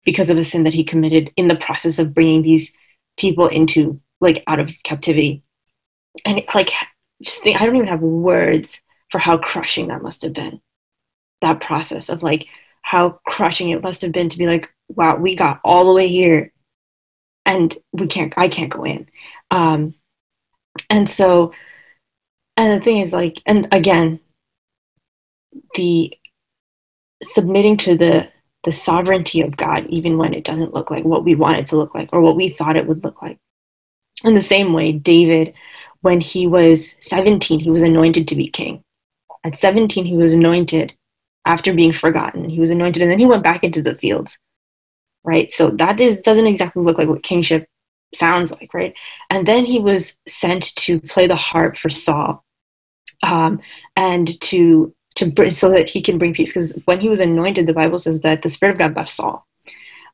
because 0.06 0.30
of 0.30 0.38
the 0.38 0.44
sin 0.44 0.64
that 0.64 0.74
he 0.74 0.84
committed 0.84 1.32
in 1.38 1.48
the 1.48 1.56
process 1.56 2.00
of 2.00 2.14
bringing 2.14 2.42
these 2.42 2.74
people 3.18 3.48
into, 3.48 4.00
like, 4.22 4.44
out 4.48 4.60
of 4.60 4.72
captivity. 4.84 5.44
And, 6.26 6.44
like, 6.54 6.72
just 7.22 7.44
think, 7.44 7.60
I 7.60 7.66
don't 7.66 7.76
even 7.76 7.88
have 7.88 8.02
words 8.02 8.82
for 9.10 9.20
how 9.20 9.38
crushing 9.38 9.88
that 9.88 10.02
must 10.02 10.24
have 10.24 10.34
been. 10.34 10.62
That 11.42 11.62
process 11.62 12.10
of, 12.10 12.24
like, 12.24 12.48
how 12.82 13.20
crushing 13.28 13.70
it 13.70 13.84
must 13.84 14.02
have 14.02 14.12
been 14.12 14.30
to 14.30 14.38
be 14.38 14.48
like, 14.48 14.74
wow, 14.88 15.18
we 15.18 15.36
got 15.36 15.60
all 15.64 15.86
the 15.86 15.94
way 15.94 16.08
here 16.08 16.52
and 17.46 17.78
we 17.92 18.08
can't, 18.08 18.34
I 18.38 18.48
can't 18.48 18.72
go 18.72 18.86
in. 18.86 19.08
Um, 19.52 19.94
and 20.90 21.10
so, 21.10 21.54
and 22.60 22.80
the 22.80 22.84
thing 22.84 23.00
is 23.00 23.14
like 23.14 23.42
and 23.46 23.68
again 23.72 24.20
the 25.76 26.14
submitting 27.24 27.78
to 27.78 27.98
the 27.98 28.30
the 28.66 28.72
sovereignty 28.74 29.42
of 29.42 29.56
god 29.56 29.88
even 29.88 30.18
when 30.18 30.34
it 30.34 30.44
doesn't 30.44 30.74
look 30.74 30.92
like 30.92 31.06
what 31.06 31.24
we 31.24 31.36
want 31.36 31.58
it 31.58 31.66
to 31.66 31.78
look 31.78 31.96
like 31.96 32.10
or 32.12 32.22
what 32.22 32.36
we 32.36 32.50
thought 32.50 32.76
it 32.76 32.86
would 32.86 33.04
look 33.04 33.22
like. 33.22 33.38
In 34.26 34.36
the 34.36 34.42
same 34.42 34.74
way 34.74 34.92
david 34.92 35.54
when 36.02 36.20
he 36.20 36.48
was 36.48 36.98
17 37.00 37.60
he 37.60 37.72
was 37.72 37.82
anointed 37.82 38.28
to 38.28 38.36
be 38.36 38.50
king. 38.50 38.84
At 39.46 39.58
17 39.58 40.06
he 40.06 40.18
was 40.18 40.34
anointed 40.34 40.94
after 41.46 41.74
being 41.74 41.94
forgotten. 41.94 42.50
He 42.50 42.60
was 42.60 42.72
anointed 42.72 43.02
and 43.02 43.12
then 43.12 43.20
he 43.20 43.26
went 43.26 43.44
back 43.44 43.64
into 43.64 43.82
the 43.82 43.96
fields 43.96 44.38
right? 45.24 45.52
So 45.52 45.70
that 45.72 45.98
doesn't 45.98 46.48
exactly 46.48 46.84
look 46.84 46.98
like 46.98 47.10
what 47.10 47.24
kingship 47.24 47.68
sounds 48.14 48.52
like 48.52 48.74
right? 48.74 48.94
And 49.30 49.48
then 49.48 49.66
he 49.66 49.80
was 49.80 50.18
sent 50.28 50.76
to 50.78 51.00
play 51.00 51.28
the 51.28 51.36
harp 51.38 51.78
for 51.78 51.90
saul 51.90 52.44
um, 53.24 53.60
and 53.96 54.40
to 54.42 54.94
to 55.16 55.30
bring 55.30 55.52
so 55.52 55.70
that 55.70 55.90
he 55.90 56.02
can 56.02 56.18
bring 56.18 56.34
peace. 56.34 56.54
Because 56.54 56.80
when 56.86 57.00
he 57.00 57.10
was 57.10 57.20
anointed, 57.20 57.66
the 57.66 57.74
Bible 57.74 58.00
says 58.00 58.22
that 58.22 58.42
the 58.42 58.50
Spirit 58.50 58.74
of 58.74 58.80
God 58.80 58.96
left 58.96 59.12
Saul, 59.12 59.46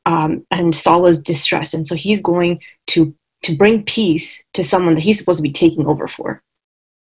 um, 0.04 0.46
and 0.50 0.74
Saul 0.74 1.02
was 1.02 1.20
distressed, 1.20 1.74
and 1.74 1.86
so 1.86 1.94
he's 1.94 2.20
going 2.20 2.60
to 2.88 3.14
to 3.42 3.56
bring 3.56 3.84
peace 3.84 4.42
to 4.54 4.64
someone 4.64 4.94
that 4.94 5.04
he's 5.04 5.18
supposed 5.18 5.38
to 5.38 5.42
be 5.42 5.52
taking 5.52 5.86
over 5.86 6.08
for. 6.08 6.42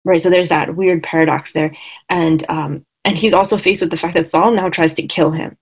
Right. 0.05 0.21
So 0.21 0.29
there's 0.29 0.49
that 0.49 0.75
weird 0.75 1.03
paradox 1.03 1.53
there, 1.53 1.75
and 2.09 2.43
um, 2.49 2.85
and 3.05 3.17
he's 3.17 3.33
also 3.33 3.57
faced 3.57 3.81
with 3.81 3.91
the 3.91 3.97
fact 3.97 4.13
that 4.15 4.27
Saul 4.27 4.51
now 4.51 4.69
tries 4.69 4.93
to 4.95 5.07
kill 5.07 5.31
him, 5.31 5.57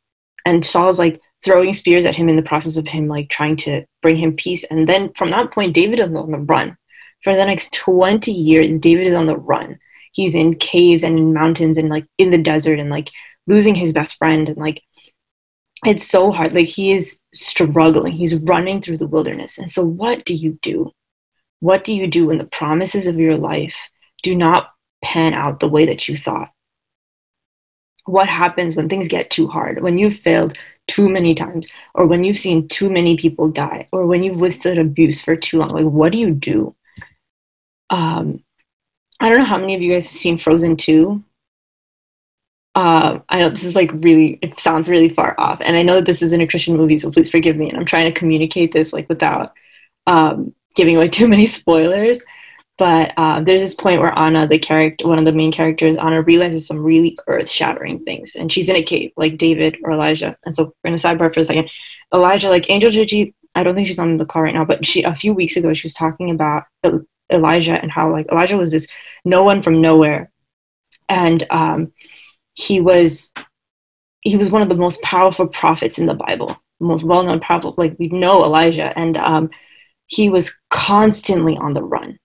and 0.45 0.66
Saul's 0.66 1.00
like 1.00 1.22
throwing 1.44 1.74
spears 1.74 2.06
at 2.06 2.16
him 2.16 2.30
in 2.30 2.36
the 2.36 2.42
process 2.42 2.77
of 2.77 2.88
him 2.88 3.07
like 3.07 3.30
trying 3.30 3.56
to 3.56 3.84
bring 4.01 4.16
him 4.16 4.36
peace. 4.36 4.63
And 4.66 4.88
then 4.88 5.12
from 5.13 5.31
that 5.31 5.51
point, 5.51 5.74
David 5.74 6.00
is 6.00 6.06
on 6.06 6.31
the 6.31 6.38
run. 6.38 6.77
For 7.24 7.36
the 7.36 7.45
next 7.45 7.74
20 7.74 8.31
years, 8.31 8.80
David 8.80 9.07
is 9.07 9.13
on 9.13 9.27
the 9.27 9.38
run 9.38 9.80
he's 10.12 10.36
in 10.36 10.56
caves 10.56 11.04
and 11.04 11.18
in 11.18 11.34
mountains 11.34 11.78
and 11.78 11.90
like 11.90 12.06
in 12.18 12.30
the 12.30 12.38
desert 12.38 12.80
and 12.80 12.90
like 12.90 13.10
losing 13.48 13.75
his 13.75 13.94
best 13.94 14.18
friend 14.18 14.50
and 14.50 14.58
like 14.58 14.81
it's 15.86 16.08
so 16.08 16.31
hard. 16.31 16.54
Like 16.54 16.68
he 16.68 16.94
is 16.94 17.18
struggling. 17.34 18.13
He's 18.13 18.36
running 18.36 18.81
through 18.81 18.98
the 18.98 19.08
wilderness. 19.08 19.58
And 19.58 19.72
so 19.72 19.84
what 19.84 20.25
do 20.25 20.36
you 20.36 20.60
do? 20.62 20.92
What 21.60 21.84
do 21.84 21.94
you 21.94 22.08
do 22.08 22.28
when 22.28 22.38
the 22.38 22.46
promises 22.46 23.08
of 23.08 23.19
your 23.19 23.38
life 23.38 23.78
do 24.24 24.36
not 24.36 24.72
pan 25.04 25.34
out 25.34 25.60
the 25.60 25.69
way 25.69 25.86
that 25.86 26.08
you 26.08 26.16
thought? 26.16 26.50
What 28.06 28.30
happens 28.30 28.75
when 28.75 28.90
things 28.90 29.08
get 29.08 29.30
too 29.30 29.48
hard? 29.48 29.81
When 29.81 29.98
you've 29.98 30.16
failed 30.16 30.58
too 30.88 31.10
many 31.10 31.36
times? 31.36 31.68
Or 31.94 32.06
when 32.06 32.24
you've 32.24 32.38
seen 32.38 32.68
too 32.68 32.90
many 32.90 33.16
people 33.18 33.48
die? 33.50 33.88
Or 33.92 34.06
when 34.06 34.24
you've 34.24 34.40
withstood 34.40 34.78
abuse 34.78 35.22
for 35.22 35.36
too 35.36 35.60
long? 35.60 35.69
Like 35.69 35.86
what 35.86 36.12
do 36.12 36.18
you 36.18 36.31
do? 36.31 36.75
Um 37.90 38.44
I 39.21 39.29
don't 39.29 39.38
know 39.38 39.45
how 39.45 39.59
many 39.59 39.75
of 39.75 39.81
you 39.83 39.94
guys 39.94 40.07
have 40.07 40.15
seen 40.15 40.39
Frozen 40.39 40.77
2. 40.77 41.23
Uh, 42.73 43.19
I 43.29 43.38
know 43.38 43.50
this 43.51 43.63
is 43.63 43.75
like 43.75 43.91
really, 43.94 44.39
it 44.41 44.59
sounds 44.59 44.89
really 44.89 45.09
far 45.09 45.35
off. 45.38 45.62
And 45.63 45.77
I 45.77 45.83
know 45.83 45.95
that 45.95 46.06
this 46.06 46.23
isn't 46.23 46.41
a 46.41 46.47
Christian 46.47 46.75
movie, 46.75 46.97
so 46.97 47.12
please 47.12 47.29
forgive 47.29 47.56
me. 47.56 47.69
And 47.69 47.77
I'm 47.77 47.85
trying 47.85 48.12
to 48.12 48.19
communicate 48.19 48.73
this 48.73 48.91
like 48.91 49.07
without 49.09 49.53
um, 50.07 50.56
giving 50.75 50.95
away 50.95 51.07
too 51.19 51.27
many 51.27 51.45
spoilers. 51.45 52.23
But 52.79 53.13
uh, 53.15 53.41
there's 53.41 53.62
this 53.62 53.75
point 53.75 54.01
where 54.01 54.18
Anna, 54.18 54.47
the 54.47 54.57
character, 54.57 55.07
one 55.07 55.19
of 55.19 55.25
the 55.25 55.31
main 55.31 55.51
characters, 55.51 55.97
Anna 55.97 56.24
realizes 56.24 56.65
some 56.65 56.79
really 56.79 57.15
earth-shattering 57.27 58.03
things, 58.06 58.33
and 58.33 58.51
she's 58.51 58.69
in 58.69 58.75
a 58.75 58.81
cave 58.81 59.12
like 59.17 59.38
David 59.38 59.77
or 59.84 59.91
Elijah. 59.91 60.36
And 60.46 60.55
so 60.55 60.74
we're 60.84 60.89
gonna 60.89 60.98
sidebar 60.98 61.31
for 61.31 61.41
a 61.41 61.43
second. 61.43 61.69
Elijah, 62.12 62.50
like 62.50 62.72
Angel 62.72 62.89
Gigi, 62.89 63.36
I 63.53 63.62
don't 63.62 63.75
think 63.75 63.88
she's 63.88 64.00
on 64.00 64.17
the 64.17 64.25
call 64.25 64.41
right 64.41 64.53
now, 64.55 64.65
but 64.65 64.84
she 64.84 65.03
a 65.03 65.13
few 65.13 65.31
weeks 65.31 65.57
ago 65.57 65.75
she 65.75 65.86
was 65.86 65.93
talking 65.93 66.31
about 66.31 66.63
Elijah 67.31 67.79
and 67.81 67.91
how 67.91 68.11
like 68.11 68.27
Elijah 68.31 68.57
was 68.57 68.71
this 68.71 68.88
no 69.25 69.43
one 69.43 69.61
from 69.61 69.81
nowhere, 69.81 70.31
and 71.09 71.45
um, 71.50 71.93
he 72.53 72.81
was 72.81 73.31
he 74.21 74.38
was 74.38 74.51
one 74.51 74.61
of 74.61 74.69
the 74.69 74.75
most 74.75 75.01
powerful 75.01 75.47
prophets 75.47 75.97
in 75.97 76.05
the 76.05 76.13
Bible, 76.13 76.55
most 76.79 77.03
well 77.03 77.23
known 77.23 77.39
prophet. 77.39 77.77
Like 77.77 77.95
we 78.00 78.09
know 78.09 78.43
Elijah, 78.43 78.97
and 78.97 79.17
um, 79.17 79.50
he 80.07 80.29
was 80.29 80.55
constantly 80.69 81.57
on 81.57 81.73
the 81.73 81.83
run. 81.83 82.17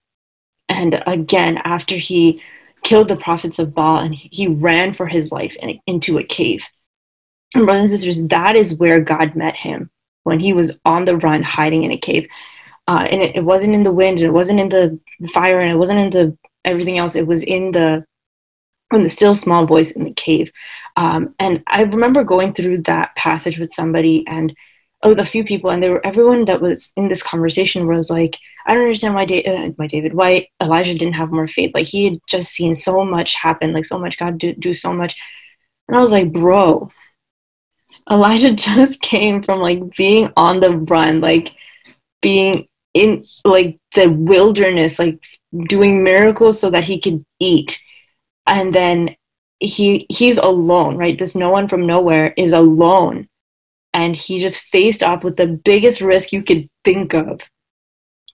And 0.69 1.03
again, 1.07 1.59
after 1.65 1.95
he 1.95 2.43
killed 2.83 3.09
the 3.09 3.17
prophets 3.17 3.59
of 3.59 3.75
Baal, 3.75 3.99
and 3.99 4.15
he 4.15 4.49
ran 4.49 4.93
for 4.93 5.07
his 5.07 5.33
life 5.33 5.57
in, 5.57 5.81
into 5.87 6.19
a 6.19 6.25
cave. 6.25 6.67
And 7.55 7.65
brothers 7.65 7.93
and 7.93 8.01
sisters, 8.01 8.27
that 8.29 8.57
is 8.57 8.79
where 8.79 9.01
God 9.01 9.35
met 9.37 9.55
him 9.55 9.91
when 10.25 10.41
he 10.41 10.53
was 10.53 10.77
on 10.85 11.05
the 11.05 11.17
run, 11.17 11.43
hiding 11.43 11.85
in 11.85 11.93
a 11.93 11.99
cave 11.99 12.29
uh, 12.89 13.07
and 13.11 13.23
it, 13.23 13.37
it 13.37 13.45
wasn't 13.45 13.75
in 13.75 13.83
the 13.83 13.93
wind 13.93 14.21
it 14.21 14.31
wasn't 14.31 14.61
in 14.61 14.69
the 14.69 14.99
fire 15.33 15.61
and 15.61 15.73
it 15.73 15.77
wasn't 15.77 15.99
in 15.99 16.11
the 16.11 16.37
everything 16.67 16.99
else. 16.99 17.17
It 17.17 17.27
was 17.27 17.43
in 17.43 17.71
the 17.73 18.05
in 18.93 19.03
the 19.03 19.09
still 19.09 19.35
small 19.35 19.67
voice 19.67 19.91
in 19.93 20.05
the 20.05 20.13
cave. 20.13 20.51
Um, 20.97 21.35
and 21.39 21.63
i 21.67 21.83
remember 21.83 22.25
going 22.25 22.53
through 22.53 22.83
that 22.83 23.15
passage 23.17 23.59
with 23.59 23.73
somebody 23.73 24.25
and 24.27 24.55
oh 25.03 25.13
a 25.13 25.25
few 25.25 25.45
people 25.45 25.71
and 25.71 25.83
there 25.83 25.91
were 25.93 26.07
everyone 26.07 26.45
that 26.47 26.61
was 26.61 26.93
in 26.97 27.09
this 27.09 27.23
conversation 27.23 27.87
was 27.87 28.11
like 28.11 28.37
i 28.67 28.73
don't 28.75 28.83
understand 28.85 29.15
why, 29.15 29.25
da- 29.25 29.45
uh, 29.45 29.69
why 29.77 29.87
david 29.87 30.15
why 30.15 30.47
elijah 30.63 30.95
didn't 30.95 31.15
have 31.15 31.33
more 31.33 31.47
faith. 31.47 31.73
Like 31.75 31.87
he 31.87 32.05
had 32.05 32.19
just 32.29 32.53
seen 32.53 32.75
so 32.75 33.05
much 33.05 33.35
happen 33.35 33.73
like 33.73 33.85
so 33.87 33.99
much 33.99 34.19
god 34.19 34.39
do, 34.39 34.55
do 34.55 34.73
so 34.73 34.93
much. 34.93 35.17
And 35.89 35.97
i 35.97 36.01
was 36.01 36.13
like 36.13 36.33
bro 36.33 36.91
elijah 38.11 38.53
just 38.69 39.01
came 39.03 39.43
from 39.43 39.61
like 39.61 39.81
being 39.97 40.31
on 40.37 40.61
the 40.61 40.71
run 40.79 41.21
like 41.21 41.55
being 42.23 42.67
in 43.03 43.25
like 43.45 43.79
the 43.95 44.07
wilderness 44.09 44.99
like 44.99 45.23
doing 45.69 46.03
miracles 46.03 46.61
so 46.61 46.71
that 46.71 46.85
he 46.85 47.01
could 47.01 47.25
eat 47.41 47.79
and 48.47 48.73
then 48.73 49.15
he 49.61 50.07
he's 50.11 50.39
alone 50.39 50.97
right 50.97 51.19
this 51.19 51.35
no 51.35 51.51
one 51.51 51.69
from 51.69 51.87
nowhere 51.87 52.33
is 52.37 52.53
alone 52.53 53.29
and 53.95 54.15
he 54.15 54.39
just 54.39 54.61
faced 54.73 55.03
off 55.03 55.25
with 55.25 55.37
the 55.37 55.47
biggest 55.47 56.01
risk 56.01 56.33
you 56.33 56.43
could 56.43 56.69
think 56.85 57.15
of 57.15 57.41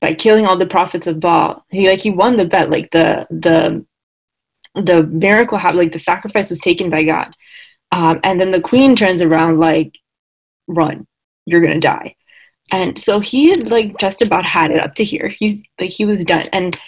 by 0.02 0.12
killing 0.12 0.44
all 0.44 0.58
the 0.58 0.66
prophets 0.66 1.06
of 1.06 1.20
Baal. 1.20 1.64
He 1.70 1.88
like 1.88 2.00
he 2.02 2.10
won 2.10 2.36
the 2.36 2.44
bet. 2.44 2.68
Like 2.68 2.90
the 2.90 3.26
the 3.30 3.86
the 4.74 5.04
miracle 5.04 5.56
happened. 5.56 5.78
Like 5.78 5.92
the 5.92 5.98
sacrifice 5.98 6.50
was 6.50 6.60
taken 6.60 6.90
by 6.90 7.04
God. 7.04 7.32
Um, 7.92 8.20
and 8.24 8.40
then 8.40 8.50
the 8.50 8.60
queen 8.60 8.96
turns 8.96 9.22
around 9.22 9.58
like, 9.60 9.96
"Run, 10.66 11.06
you're 11.46 11.60
gonna 11.60 11.80
die." 11.80 12.16
And 12.70 12.98
so 12.98 13.20
he 13.20 13.50
had 13.50 13.70
like 13.70 13.98
just 13.98 14.22
about 14.22 14.44
had 14.44 14.70
it 14.70 14.80
up 14.80 14.94
to 14.96 15.04
here. 15.04 15.28
He's 15.28 15.62
like 15.80 15.90
he 15.90 16.04
was 16.04 16.24
done. 16.24 16.46
And 16.52 16.78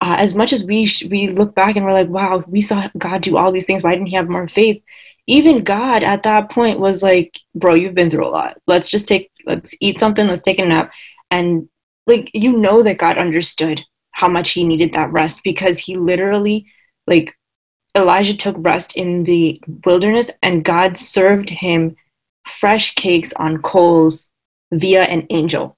uh, 0.00 0.16
as 0.18 0.34
much 0.34 0.52
as 0.52 0.64
we 0.64 0.86
sh- 0.86 1.06
we 1.10 1.28
look 1.28 1.54
back 1.54 1.76
and 1.76 1.84
we're 1.84 1.92
like, 1.92 2.08
"Wow, 2.08 2.42
we 2.46 2.62
saw 2.62 2.88
God 2.98 3.22
do 3.22 3.36
all 3.36 3.52
these 3.52 3.66
things. 3.66 3.82
Why 3.82 3.92
didn't 3.94 4.08
he 4.08 4.16
have 4.16 4.28
more 4.28 4.48
faith?" 4.48 4.82
Even 5.26 5.64
God 5.64 6.02
at 6.02 6.22
that 6.22 6.50
point 6.50 6.78
was 6.80 7.02
like, 7.02 7.38
"Bro, 7.54 7.74
you've 7.74 7.94
been 7.94 8.10
through 8.10 8.26
a 8.26 8.28
lot. 8.28 8.58
Let's 8.66 8.88
just 8.90 9.08
take 9.08 9.30
let's 9.46 9.74
eat 9.80 9.98
something. 9.98 10.26
Let's 10.26 10.42
take 10.42 10.58
a 10.58 10.64
nap." 10.66 10.92
And 11.30 11.68
like 12.06 12.30
you 12.34 12.52
know 12.56 12.82
that 12.82 12.98
God 12.98 13.18
understood 13.18 13.82
how 14.12 14.28
much 14.28 14.50
he 14.52 14.64
needed 14.64 14.92
that 14.94 15.12
rest 15.12 15.42
because 15.44 15.78
he 15.78 15.96
literally 15.96 16.66
like 17.06 17.34
Elijah 17.96 18.36
took 18.36 18.56
rest 18.58 18.96
in 18.96 19.24
the 19.24 19.60
wilderness 19.84 20.30
and 20.42 20.64
God 20.64 20.96
served 20.96 21.50
him 21.50 21.96
fresh 22.46 22.94
cakes 22.94 23.32
on 23.34 23.58
coals 23.62 24.30
via 24.72 25.02
an 25.02 25.26
angel. 25.30 25.76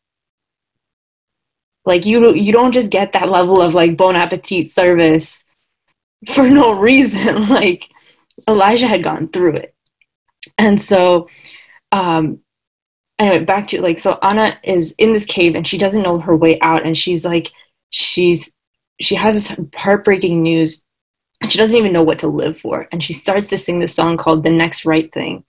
Like 1.84 2.04
you 2.04 2.34
you 2.34 2.52
don't 2.52 2.72
just 2.72 2.90
get 2.90 3.12
that 3.12 3.30
level 3.30 3.60
of 3.60 3.74
like 3.74 3.96
bon 3.96 4.16
appetit 4.16 4.70
service 4.70 5.44
for 6.34 6.48
no 6.48 6.72
reason. 6.72 7.46
like 7.48 7.88
Elijah 8.48 8.86
had 8.86 9.02
gone 9.02 9.28
through 9.28 9.56
it. 9.56 9.74
And 10.58 10.80
so 10.80 11.26
um 11.92 12.40
anyway, 13.18 13.44
back 13.44 13.66
to 13.68 13.80
like 13.82 13.98
so 13.98 14.18
Anna 14.22 14.58
is 14.62 14.94
in 14.98 15.12
this 15.12 15.26
cave 15.26 15.54
and 15.54 15.66
she 15.66 15.78
doesn't 15.78 16.02
know 16.02 16.20
her 16.20 16.36
way 16.36 16.58
out 16.60 16.84
and 16.84 16.96
she's 16.96 17.24
like 17.24 17.50
she's 17.90 18.54
she 19.00 19.14
has 19.14 19.34
this 19.34 19.56
heartbreaking 19.74 20.42
news 20.42 20.84
and 21.40 21.50
she 21.52 21.58
doesn't 21.58 21.76
even 21.76 21.92
know 21.92 22.02
what 22.02 22.18
to 22.18 22.28
live 22.28 22.58
for 22.58 22.88
and 22.92 23.02
she 23.02 23.12
starts 23.12 23.48
to 23.48 23.58
sing 23.58 23.78
this 23.78 23.94
song 23.94 24.16
called 24.16 24.42
the 24.42 24.50
next 24.50 24.84
right 24.84 25.12
thing 25.12 25.44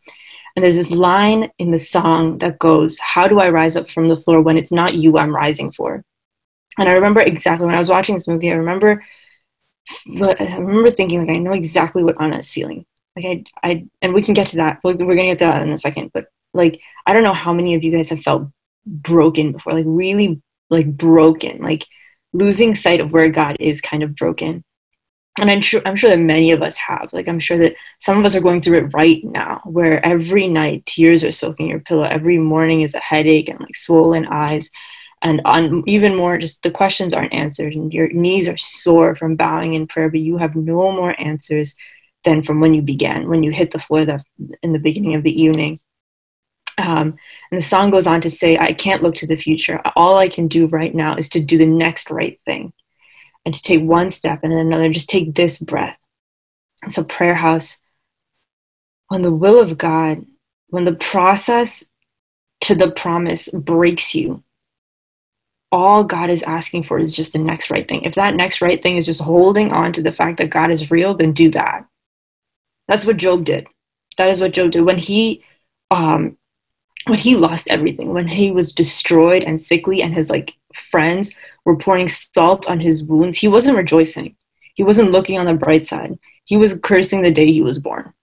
and 0.59 0.65
there's 0.65 0.75
this 0.75 0.91
line 0.91 1.49
in 1.57 1.71
the 1.71 1.79
song 1.79 2.37
that 2.39 2.59
goes 2.59 2.99
how 2.99 3.29
do 3.29 3.39
i 3.39 3.47
rise 3.47 3.77
up 3.77 3.89
from 3.89 4.09
the 4.09 4.17
floor 4.17 4.41
when 4.41 4.57
it's 4.57 4.73
not 4.73 4.93
you 4.93 5.17
i'm 5.17 5.33
rising 5.33 5.71
for? 5.71 6.03
And 6.77 6.89
i 6.89 6.91
remember 6.91 7.21
exactly 7.21 7.65
when 7.65 7.75
i 7.75 7.77
was 7.77 7.89
watching 7.89 8.15
this 8.15 8.27
movie 8.27 8.51
i 8.51 8.55
remember 8.55 9.01
but 10.17 10.41
i 10.41 10.57
remember 10.57 10.91
thinking 10.91 11.21
like 11.21 11.33
i 11.33 11.39
know 11.39 11.53
exactly 11.53 12.03
what 12.03 12.21
anna 12.21 12.39
is 12.39 12.51
feeling. 12.51 12.85
Like 13.15 13.25
i 13.25 13.69
i 13.69 13.85
and 14.01 14.13
we 14.13 14.21
can 14.21 14.33
get 14.33 14.47
to 14.47 14.57
that. 14.57 14.81
We're, 14.83 14.95
gonna 14.95 15.15
get 15.15 15.39
to 15.39 15.45
that 15.45 15.61
in 15.61 15.71
a 15.71 15.77
second 15.77 16.11
but 16.13 16.25
like 16.53 16.81
i 17.05 17.13
don't 17.13 17.23
know 17.23 17.33
how 17.33 17.53
many 17.53 17.75
of 17.75 17.83
you 17.85 17.91
guys 17.93 18.09
have 18.09 18.21
felt 18.21 18.49
broken 18.85 19.53
before 19.53 19.71
like 19.71 19.85
really 19.87 20.41
like 20.69 20.91
broken 20.97 21.61
like 21.61 21.85
losing 22.33 22.75
sight 22.75 22.99
of 22.99 23.13
where 23.13 23.29
god 23.29 23.55
is 23.61 23.79
kind 23.79 24.03
of 24.03 24.13
broken 24.13 24.61
and 25.41 25.51
I'm 25.51 25.61
sure 25.61 25.81
I'm 25.85 25.95
sure 25.95 26.09
that 26.09 26.19
many 26.19 26.51
of 26.51 26.61
us 26.61 26.77
have. 26.77 27.11
Like 27.13 27.27
I'm 27.27 27.39
sure 27.39 27.57
that 27.57 27.75
some 27.99 28.17
of 28.17 28.25
us 28.25 28.35
are 28.35 28.41
going 28.41 28.61
through 28.61 28.79
it 28.79 28.93
right 28.93 29.23
now, 29.23 29.61
where 29.65 30.03
every 30.05 30.47
night 30.47 30.85
tears 30.85 31.23
are 31.23 31.31
soaking 31.31 31.67
your 31.67 31.79
pillow, 31.79 32.03
every 32.03 32.37
morning 32.37 32.81
is 32.81 32.93
a 32.93 32.99
headache 32.99 33.49
and 33.49 33.59
like 33.59 33.75
swollen 33.75 34.25
eyes, 34.27 34.69
and 35.21 35.41
on 35.45 35.83
even 35.87 36.15
more, 36.15 36.37
just 36.37 36.63
the 36.63 36.71
questions 36.71 37.13
aren't 37.13 37.33
answered, 37.33 37.73
and 37.73 37.93
your 37.93 38.09
knees 38.09 38.47
are 38.47 38.57
sore 38.57 39.15
from 39.15 39.35
bowing 39.35 39.73
in 39.73 39.87
prayer, 39.87 40.09
but 40.09 40.21
you 40.21 40.37
have 40.37 40.55
no 40.55 40.91
more 40.91 41.19
answers 41.19 41.75
than 42.23 42.43
from 42.43 42.59
when 42.59 42.73
you 42.73 42.81
began, 42.81 43.29
when 43.29 43.43
you 43.43 43.51
hit 43.51 43.71
the 43.71 43.79
floor 43.79 44.05
that 44.05 44.23
in 44.63 44.73
the 44.73 44.79
beginning 44.79 45.15
of 45.15 45.23
the 45.23 45.41
evening. 45.41 45.79
Um, 46.77 47.17
and 47.51 47.59
the 47.59 47.65
song 47.65 47.91
goes 47.91 48.07
on 48.07 48.21
to 48.21 48.29
say, 48.29 48.57
I 48.57 48.71
can't 48.71 49.03
look 49.03 49.15
to 49.15 49.27
the 49.27 49.35
future. 49.35 49.81
All 49.95 50.17
I 50.17 50.29
can 50.29 50.47
do 50.47 50.67
right 50.67 50.95
now 50.95 51.15
is 51.15 51.27
to 51.29 51.41
do 51.41 51.57
the 51.57 51.65
next 51.65 52.09
right 52.09 52.39
thing 52.45 52.71
and 53.45 53.53
to 53.53 53.61
take 53.61 53.81
one 53.81 54.09
step 54.09 54.39
and 54.43 54.51
then 54.51 54.59
another, 54.59 54.89
just 54.89 55.09
take 55.09 55.33
this 55.33 55.57
breath. 55.57 55.97
And 56.83 56.93
so, 56.93 57.03
prayer 57.03 57.35
house, 57.35 57.77
when 59.07 59.21
the 59.21 59.31
will 59.31 59.59
of 59.59 59.77
God, 59.77 60.25
when 60.69 60.85
the 60.85 60.93
process 60.93 61.85
to 62.61 62.75
the 62.75 62.91
promise 62.91 63.49
breaks 63.49 64.13
you, 64.13 64.43
all 65.71 66.03
God 66.03 66.29
is 66.29 66.43
asking 66.43 66.83
for 66.83 66.99
is 66.99 67.15
just 67.15 67.33
the 67.33 67.39
next 67.39 67.69
right 67.69 67.87
thing. 67.87 68.03
If 68.03 68.15
that 68.15 68.35
next 68.35 68.61
right 68.61 68.81
thing 68.81 68.97
is 68.97 69.05
just 69.05 69.21
holding 69.21 69.71
on 69.71 69.93
to 69.93 70.01
the 70.01 70.11
fact 70.11 70.37
that 70.37 70.49
God 70.49 70.71
is 70.71 70.91
real, 70.91 71.15
then 71.15 71.31
do 71.31 71.51
that. 71.51 71.85
That's 72.87 73.05
what 73.05 73.17
Job 73.17 73.45
did. 73.45 73.67
That 74.17 74.29
is 74.29 74.41
what 74.41 74.53
Job 74.53 74.71
did 74.71 74.81
when 74.81 74.97
he 74.97 75.43
um, 75.91 76.37
when 77.05 77.19
he 77.19 77.35
lost 77.35 77.69
everything, 77.69 78.13
when 78.13 78.27
he 78.27 78.51
was 78.51 78.73
destroyed 78.73 79.43
and 79.43 79.61
sickly, 79.61 80.01
and 80.01 80.13
his 80.13 80.29
like 80.29 80.55
friends 80.73 81.35
were 81.65 81.77
pouring 81.77 82.07
salt 82.07 82.69
on 82.69 82.79
his 82.79 83.03
wounds, 83.03 83.37
he 83.37 83.47
wasn't 83.47 83.77
rejoicing. 83.77 84.35
He 84.75 84.83
wasn't 84.83 85.11
looking 85.11 85.39
on 85.39 85.45
the 85.45 85.53
bright 85.53 85.85
side. 85.85 86.17
He 86.45 86.57
was 86.57 86.79
cursing 86.79 87.21
the 87.21 87.31
day 87.31 87.51
he 87.51 87.61
was 87.61 87.79
born. 87.79 88.13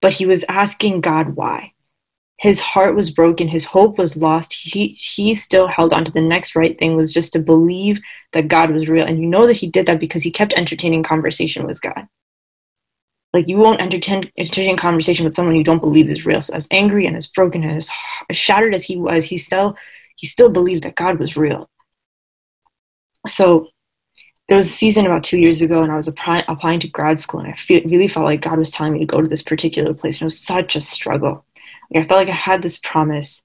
But 0.00 0.12
he 0.12 0.26
was 0.26 0.44
asking 0.48 1.00
God 1.00 1.36
why. 1.36 1.72
His 2.38 2.58
heart 2.58 2.96
was 2.96 3.10
broken, 3.10 3.46
his 3.46 3.64
hope 3.64 3.98
was 3.98 4.16
lost. 4.16 4.52
He 4.52 4.88
he 4.88 5.34
still 5.34 5.68
held 5.68 5.92
on 5.92 6.04
to 6.04 6.12
the 6.12 6.20
next 6.20 6.56
right 6.56 6.76
thing 6.76 6.96
was 6.96 7.12
just 7.12 7.32
to 7.34 7.38
believe 7.38 8.00
that 8.32 8.48
God 8.48 8.70
was 8.70 8.88
real. 8.88 9.06
And 9.06 9.20
you 9.20 9.26
know 9.26 9.46
that 9.46 9.56
he 9.56 9.68
did 9.68 9.86
that 9.86 10.00
because 10.00 10.24
he 10.24 10.30
kept 10.30 10.52
entertaining 10.54 11.04
conversation 11.04 11.66
with 11.66 11.80
God. 11.80 12.08
Like 13.32 13.48
you 13.48 13.58
won't 13.58 13.80
entertain 13.80 14.30
entertain 14.36 14.76
conversation 14.76 15.24
with 15.24 15.34
someone 15.34 15.56
you 15.56 15.64
don't 15.64 15.80
believe 15.80 16.08
is 16.08 16.26
real. 16.26 16.42
So 16.42 16.54
as 16.54 16.66
angry 16.70 17.06
and 17.06 17.16
as 17.16 17.26
broken 17.28 17.62
and 17.62 17.76
as 17.76 17.90
shattered 18.32 18.74
as 18.74 18.84
he 18.84 18.96
was, 18.96 19.24
he 19.24 19.38
still 19.38 19.76
he 20.22 20.28
still 20.28 20.48
believed 20.48 20.84
that 20.84 20.94
God 20.94 21.18
was 21.18 21.36
real. 21.36 21.68
So 23.26 23.66
there 24.46 24.56
was 24.56 24.66
a 24.66 24.70
season 24.70 25.04
about 25.04 25.24
two 25.24 25.38
years 25.38 25.62
ago, 25.62 25.82
and 25.82 25.90
I 25.90 25.96
was 25.96 26.06
apply- 26.06 26.44
applying 26.46 26.78
to 26.80 26.88
grad 26.88 27.18
school, 27.18 27.40
and 27.40 27.52
I 27.52 27.56
feel, 27.56 27.82
really 27.84 28.06
felt 28.06 28.26
like 28.26 28.40
God 28.40 28.56
was 28.56 28.70
telling 28.70 28.92
me 28.92 29.00
to 29.00 29.04
go 29.04 29.20
to 29.20 29.26
this 29.26 29.42
particular 29.42 29.92
place, 29.94 30.16
and 30.16 30.22
it 30.22 30.26
was 30.26 30.40
such 30.40 30.76
a 30.76 30.80
struggle. 30.80 31.44
Like 31.90 32.04
I 32.04 32.06
felt 32.06 32.20
like 32.20 32.30
I 32.30 32.34
had 32.34 32.62
this 32.62 32.78
promise, 32.78 33.42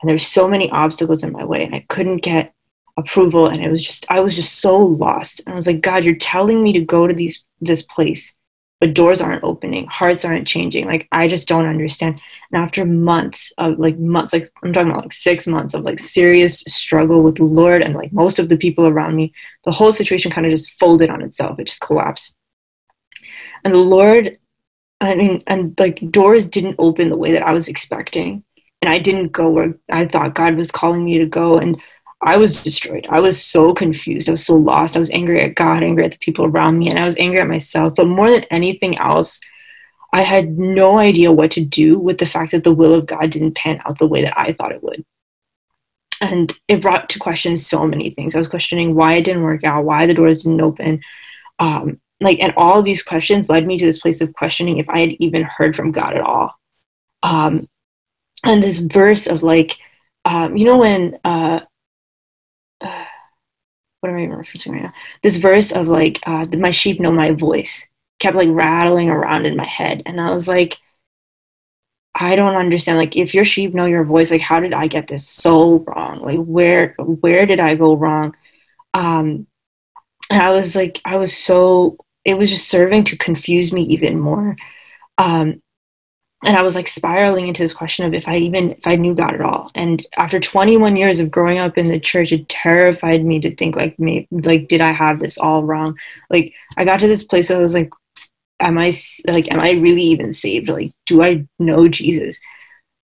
and 0.00 0.08
there 0.08 0.14
were 0.14 0.18
so 0.18 0.46
many 0.46 0.70
obstacles 0.70 1.24
in 1.24 1.32
my 1.32 1.44
way, 1.44 1.64
and 1.64 1.74
I 1.74 1.86
couldn't 1.88 2.18
get 2.18 2.52
approval, 2.98 3.46
and 3.46 3.64
it 3.64 3.70
was 3.70 3.82
just 3.82 4.04
I 4.10 4.20
was 4.20 4.36
just 4.36 4.60
so 4.60 4.76
lost. 4.78 5.40
And 5.40 5.54
I 5.54 5.56
was 5.56 5.66
like, 5.66 5.80
God, 5.80 6.04
you're 6.04 6.16
telling 6.16 6.62
me 6.62 6.74
to 6.74 6.80
go 6.80 7.06
to 7.06 7.14
these 7.14 7.44
this 7.62 7.80
place, 7.80 8.34
but 8.80 8.94
doors 8.94 9.20
aren't 9.20 9.44
opening 9.44 9.86
hearts 9.86 10.24
aren't 10.24 10.46
changing 10.46 10.86
like 10.86 11.08
i 11.12 11.26
just 11.26 11.48
don't 11.48 11.66
understand. 11.66 12.20
And 12.52 12.62
after 12.62 12.84
months 12.84 13.52
of 13.58 13.78
like 13.78 13.98
months 13.98 14.32
like 14.32 14.48
i'm 14.62 14.72
talking 14.72 14.90
about 14.90 15.02
like 15.02 15.12
six 15.12 15.46
months 15.46 15.74
of 15.74 15.82
like 15.82 15.98
serious 15.98 16.60
struggle 16.62 17.22
with 17.22 17.36
the 17.36 17.44
lord 17.44 17.82
and 17.82 17.94
like 17.94 18.12
most 18.12 18.38
of 18.38 18.48
the 18.48 18.56
people 18.56 18.86
around 18.86 19.16
me 19.16 19.32
the 19.64 19.72
whole 19.72 19.92
situation 19.92 20.30
kind 20.30 20.46
of 20.46 20.50
just 20.50 20.72
folded 20.72 21.10
on 21.10 21.22
itself. 21.22 21.58
It 21.58 21.64
just 21.66 21.80
collapsed. 21.80 22.34
And 23.64 23.72
the 23.72 23.78
lord 23.78 24.38
i 25.00 25.14
mean 25.14 25.42
and 25.46 25.78
like 25.78 26.10
doors 26.10 26.48
didn't 26.48 26.76
open 26.78 27.08
the 27.08 27.16
way 27.16 27.32
that 27.32 27.46
i 27.46 27.52
was 27.52 27.68
expecting. 27.68 28.44
And 28.82 28.92
i 28.92 28.98
didn't 28.98 29.32
go 29.32 29.48
where 29.48 29.78
i 29.90 30.04
thought 30.06 30.34
god 30.34 30.56
was 30.56 30.70
calling 30.70 31.04
me 31.04 31.18
to 31.18 31.26
go. 31.26 31.58
And 31.58 31.80
I 32.24 32.38
was 32.38 32.62
destroyed. 32.62 33.06
I 33.10 33.20
was 33.20 33.42
so 33.44 33.74
confused. 33.74 34.28
I 34.28 34.32
was 34.32 34.46
so 34.46 34.56
lost. 34.56 34.96
I 34.96 34.98
was 34.98 35.10
angry 35.10 35.42
at 35.42 35.54
God, 35.54 35.82
angry 35.82 36.04
at 36.06 36.12
the 36.12 36.18
people 36.18 36.46
around 36.46 36.78
me, 36.78 36.88
and 36.88 36.98
I 36.98 37.04
was 37.04 37.18
angry 37.18 37.40
at 37.40 37.46
myself. 37.46 37.94
But 37.94 38.06
more 38.06 38.30
than 38.30 38.44
anything 38.44 38.96
else, 38.96 39.40
I 40.12 40.22
had 40.22 40.58
no 40.58 40.98
idea 40.98 41.30
what 41.30 41.50
to 41.52 41.64
do 41.64 41.98
with 41.98 42.18
the 42.18 42.26
fact 42.26 42.52
that 42.52 42.64
the 42.64 42.74
will 42.74 42.94
of 42.94 43.06
God 43.06 43.30
didn't 43.30 43.56
pan 43.56 43.80
out 43.84 43.98
the 43.98 44.06
way 44.06 44.22
that 44.22 44.38
I 44.38 44.52
thought 44.52 44.72
it 44.72 44.82
would. 44.82 45.04
And 46.20 46.50
it 46.66 46.80
brought 46.80 47.10
to 47.10 47.18
question 47.18 47.56
so 47.56 47.86
many 47.86 48.10
things. 48.10 48.34
I 48.34 48.38
was 48.38 48.48
questioning 48.48 48.94
why 48.94 49.14
it 49.14 49.24
didn't 49.24 49.42
work 49.42 49.64
out, 49.64 49.84
why 49.84 50.06
the 50.06 50.14
doors 50.14 50.44
didn't 50.44 50.62
open. 50.62 51.00
Um, 51.58 52.00
like, 52.20 52.40
and 52.40 52.54
all 52.56 52.78
of 52.78 52.86
these 52.86 53.02
questions 53.02 53.50
led 53.50 53.66
me 53.66 53.76
to 53.76 53.84
this 53.84 53.98
place 53.98 54.22
of 54.22 54.32
questioning 54.32 54.78
if 54.78 54.88
I 54.88 55.00
had 55.00 55.10
even 55.18 55.42
heard 55.42 55.76
from 55.76 55.92
God 55.92 56.14
at 56.14 56.22
all. 56.22 56.54
Um, 57.22 57.68
and 58.44 58.62
this 58.62 58.78
verse 58.78 59.26
of 59.26 59.42
like, 59.42 59.76
um, 60.24 60.56
you 60.56 60.64
know, 60.64 60.78
when 60.78 61.18
uh, 61.24 61.60
what 64.00 64.10
am 64.10 64.16
I 64.16 64.24
even 64.24 64.36
referencing 64.36 64.72
right 64.72 64.82
now? 64.82 64.92
This 65.22 65.36
verse 65.36 65.72
of 65.72 65.88
like, 65.88 66.20
uh, 66.26 66.44
my 66.56 66.70
sheep 66.70 67.00
know 67.00 67.12
my 67.12 67.32
voice 67.32 67.86
kept 68.20 68.36
like 68.36 68.48
rattling 68.50 69.08
around 69.08 69.46
in 69.46 69.56
my 69.56 69.66
head. 69.66 70.02
And 70.06 70.20
I 70.20 70.32
was 70.32 70.48
like, 70.48 70.78
I 72.14 72.36
don't 72.36 72.54
understand. 72.54 72.98
Like, 72.98 73.16
if 73.16 73.34
your 73.34 73.44
sheep 73.44 73.74
know 73.74 73.86
your 73.86 74.04
voice, 74.04 74.30
like, 74.30 74.40
how 74.40 74.60
did 74.60 74.72
I 74.72 74.86
get 74.86 75.08
this 75.08 75.28
so 75.28 75.78
wrong? 75.80 76.20
Like, 76.22 76.38
where, 76.38 76.94
where 76.98 77.44
did 77.46 77.58
I 77.58 77.74
go 77.74 77.96
wrong? 77.96 78.36
Um, 78.94 79.46
and 80.30 80.42
I 80.42 80.50
was 80.50 80.76
like, 80.76 81.00
I 81.04 81.16
was 81.16 81.36
so, 81.36 81.98
it 82.24 82.34
was 82.38 82.50
just 82.50 82.68
serving 82.68 83.04
to 83.04 83.18
confuse 83.18 83.72
me 83.72 83.82
even 83.84 84.20
more. 84.20 84.56
Um, 85.18 85.62
and 86.44 86.56
I 86.56 86.62
was 86.62 86.74
like 86.74 86.88
spiraling 86.88 87.48
into 87.48 87.62
this 87.62 87.72
question 87.72 88.04
of 88.04 88.12
if 88.12 88.28
I 88.28 88.36
even 88.36 88.72
if 88.72 88.86
I 88.86 88.96
knew 88.96 89.14
God 89.14 89.34
at 89.34 89.40
all. 89.40 89.70
And 89.74 90.06
after 90.16 90.38
21 90.38 90.96
years 90.96 91.20
of 91.20 91.30
growing 91.30 91.58
up 91.58 91.78
in 91.78 91.86
the 91.86 91.98
church, 91.98 92.32
it 92.32 92.48
terrified 92.48 93.24
me 93.24 93.40
to 93.40 93.54
think 93.54 93.76
like 93.76 93.98
me 93.98 94.28
like 94.30 94.68
did 94.68 94.80
I 94.80 94.92
have 94.92 95.20
this 95.20 95.38
all 95.38 95.62
wrong? 95.64 95.98
Like 96.30 96.52
I 96.76 96.84
got 96.84 97.00
to 97.00 97.06
this 97.06 97.24
place 97.24 97.50
I 97.50 97.58
was 97.58 97.74
like, 97.74 97.90
am 98.60 98.78
I 98.78 98.92
like 99.26 99.50
am 99.50 99.60
I 99.60 99.72
really 99.72 100.02
even 100.02 100.32
saved? 100.32 100.68
Like 100.68 100.92
do 101.06 101.22
I 101.22 101.46
know 101.58 101.88
Jesus? 101.88 102.38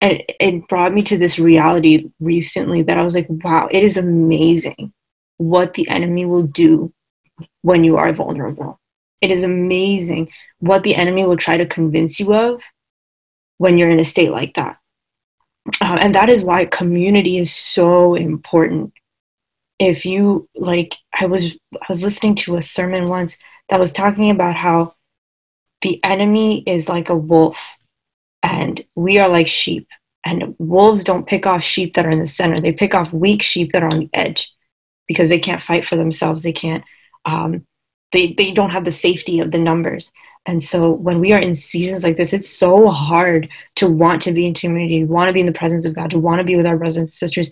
And 0.01 0.23
it 0.39 0.67
brought 0.67 0.93
me 0.93 1.01
to 1.03 1.17
this 1.17 1.39
reality 1.39 2.09
recently 2.19 2.83
that 2.83 2.97
I 2.97 3.03
was 3.03 3.15
like, 3.15 3.27
wow, 3.29 3.67
it 3.69 3.83
is 3.83 3.97
amazing 3.97 4.93
what 5.37 5.73
the 5.73 5.87
enemy 5.89 6.25
will 6.25 6.43
do 6.43 6.93
when 7.61 7.83
you 7.83 7.97
are 7.97 8.13
vulnerable. 8.13 8.79
It 9.21 9.31
is 9.31 9.43
amazing 9.43 10.29
what 10.59 10.83
the 10.83 10.95
enemy 10.95 11.25
will 11.25 11.37
try 11.37 11.57
to 11.57 11.65
convince 11.65 12.19
you 12.19 12.33
of 12.33 12.61
when 13.59 13.77
you're 13.77 13.89
in 13.91 13.99
a 13.99 14.05
state 14.05 14.31
like 14.31 14.55
that. 14.55 14.77
Uh, 15.81 15.97
and 16.01 16.15
that 16.15 16.29
is 16.29 16.43
why 16.43 16.65
community 16.65 17.37
is 17.37 17.53
so 17.53 18.15
important. 18.15 18.91
If 19.77 20.05
you 20.05 20.49
like, 20.55 20.95
I 21.13 21.27
was 21.27 21.55
I 21.73 21.85
was 21.87 22.03
listening 22.03 22.35
to 22.35 22.57
a 22.57 22.61
sermon 22.61 23.07
once 23.07 23.37
that 23.69 23.79
was 23.79 23.91
talking 23.91 24.31
about 24.31 24.55
how 24.55 24.95
the 25.81 26.03
enemy 26.03 26.63
is 26.65 26.89
like 26.89 27.09
a 27.09 27.15
wolf 27.15 27.59
and 28.43 28.83
we 28.95 29.17
are 29.19 29.29
like 29.29 29.47
sheep 29.47 29.87
and 30.25 30.55
wolves 30.59 31.03
don't 31.03 31.27
pick 31.27 31.45
off 31.47 31.63
sheep 31.63 31.93
that 31.93 32.05
are 32.05 32.09
in 32.09 32.19
the 32.19 32.27
center 32.27 32.59
they 32.59 32.71
pick 32.73 32.93
off 32.93 33.13
weak 33.13 33.41
sheep 33.41 33.71
that 33.71 33.83
are 33.83 33.91
on 33.91 33.99
the 33.99 34.09
edge 34.13 34.51
because 35.07 35.29
they 35.29 35.39
can't 35.39 35.61
fight 35.61 35.85
for 35.85 35.95
themselves 35.95 36.43
they 36.43 36.51
can't 36.51 36.83
um, 37.25 37.65
they, 38.11 38.33
they 38.33 38.51
don't 38.51 38.71
have 38.71 38.85
the 38.85 38.91
safety 38.91 39.39
of 39.39 39.51
the 39.51 39.57
numbers. 39.57 40.11
And 40.45 40.63
so 40.63 40.91
when 40.91 41.19
we 41.19 41.31
are 41.31 41.39
in 41.39 41.53
seasons 41.53 42.03
like 42.03 42.17
this 42.17 42.33
it's 42.33 42.49
so 42.49 42.89
hard 42.89 43.49
to 43.75 43.87
want 43.89 44.21
to 44.23 44.31
be 44.31 44.45
in 44.47 44.53
community 44.53 45.01
to 45.01 45.05
want 45.05 45.29
to 45.29 45.33
be 45.33 45.41
in 45.41 45.45
the 45.45 45.51
presence 45.51 45.85
of 45.85 45.93
god 45.93 46.09
to 46.11 46.19
want 46.19 46.39
to 46.39 46.43
be 46.43 46.55
with 46.55 46.65
our 46.65 46.77
brothers 46.77 46.97
and 46.97 47.07
sisters. 47.07 47.51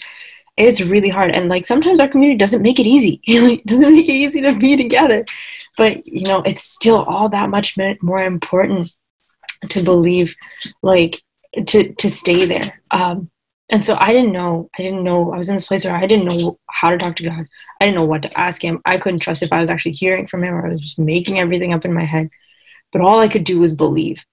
It's 0.56 0.82
really 0.82 1.10
hard. 1.10 1.32
And 1.32 1.50
like 1.50 1.68
sometimes 1.68 2.00
our 2.00 2.08
community 2.08 2.38
doesn't 2.38 2.64
make 2.64 2.80
it 2.80 2.88
easy. 2.88 3.22
It 3.28 3.66
doesn't 3.66 3.96
make 3.96 4.10
it 4.10 4.14
easy 4.14 4.42
to 4.42 4.56
be 4.56 4.76
together. 4.76 5.26
But 5.78 6.08
you 6.08 6.26
know 6.28 6.42
it's 6.42 6.64
still 6.64 7.04
all 7.04 7.30
that 7.30 7.50
much 7.50 7.78
more 8.02 8.24
important 8.24 8.90
to 9.70 9.84
believe 9.84 10.36
like 10.82 11.22
to 11.68 11.94
to 11.94 12.10
stay 12.10 12.46
there. 12.46 12.82
Um 12.90 13.30
and 13.70 13.84
so 13.84 13.98
i 14.00 14.14
didn't 14.14 14.32
know 14.32 14.70
i 14.78 14.82
didn't 14.82 15.04
know 15.04 15.32
i 15.32 15.38
was 15.38 15.50
in 15.50 15.56
this 15.56 15.68
place 15.68 15.86
where 15.86 15.96
i 15.96 16.06
didn't 16.06 16.26
know 16.26 16.60
how 16.70 16.90
to 16.90 16.98
talk 16.98 17.16
to 17.16 17.24
god. 17.24 17.46
I 17.80 17.86
didn't 17.86 17.96
know 17.96 18.06
what 18.06 18.22
to 18.24 18.40
ask 18.40 18.64
him. 18.64 18.82
I 18.86 18.98
couldn't 18.98 19.20
trust 19.20 19.44
if 19.44 19.52
i 19.52 19.60
was 19.60 19.70
actually 19.70 19.94
hearing 19.94 20.28
from 20.28 20.44
him 20.44 20.54
or 20.54 20.66
i 20.66 20.72
was 20.72 20.82
just 20.82 21.00
making 21.00 21.40
everything 21.40 21.74
up 21.74 21.86
in 21.86 21.94
my 21.94 22.06
head. 22.06 22.30
But 22.92 23.02
all 23.02 23.20
i 23.20 23.28
could 23.28 23.44
do 23.44 23.60
was 23.60 23.74
believe. 23.74 24.26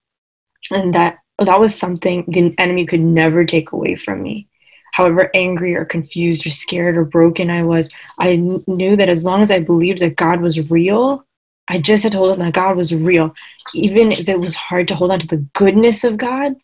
And 0.70 0.94
that 0.94 1.18
that 1.38 1.60
was 1.60 1.74
something 1.76 2.24
the 2.28 2.54
enemy 2.58 2.86
could 2.86 3.00
never 3.00 3.44
take 3.44 3.72
away 3.72 3.96
from 3.96 4.22
me. 4.22 4.48
However 4.92 5.30
angry 5.34 5.74
or 5.74 5.84
confused 5.84 6.46
or 6.46 6.50
scared 6.50 6.96
or 6.96 7.04
broken 7.04 7.50
i 7.50 7.62
was 7.62 7.90
i 8.18 8.36
knew 8.36 8.96
that 8.96 9.08
as 9.08 9.24
long 9.24 9.42
as 9.42 9.50
i 9.50 9.58
believed 9.58 9.98
that 9.98 10.16
god 10.16 10.40
was 10.40 10.70
real 10.70 11.26
I 11.66 11.78
just 11.78 12.02
had 12.02 12.12
to 12.12 12.18
hold 12.18 12.34
him 12.34 12.44
that 12.44 12.52
God 12.52 12.76
was 12.76 12.94
real. 12.94 13.34
Even 13.72 14.12
if 14.12 14.28
it 14.28 14.38
was 14.38 14.54
hard 14.54 14.88
to 14.88 14.94
hold 14.94 15.10
on 15.10 15.18
to 15.20 15.26
the 15.26 15.46
goodness 15.54 16.04
of 16.04 16.18
God, 16.18 16.54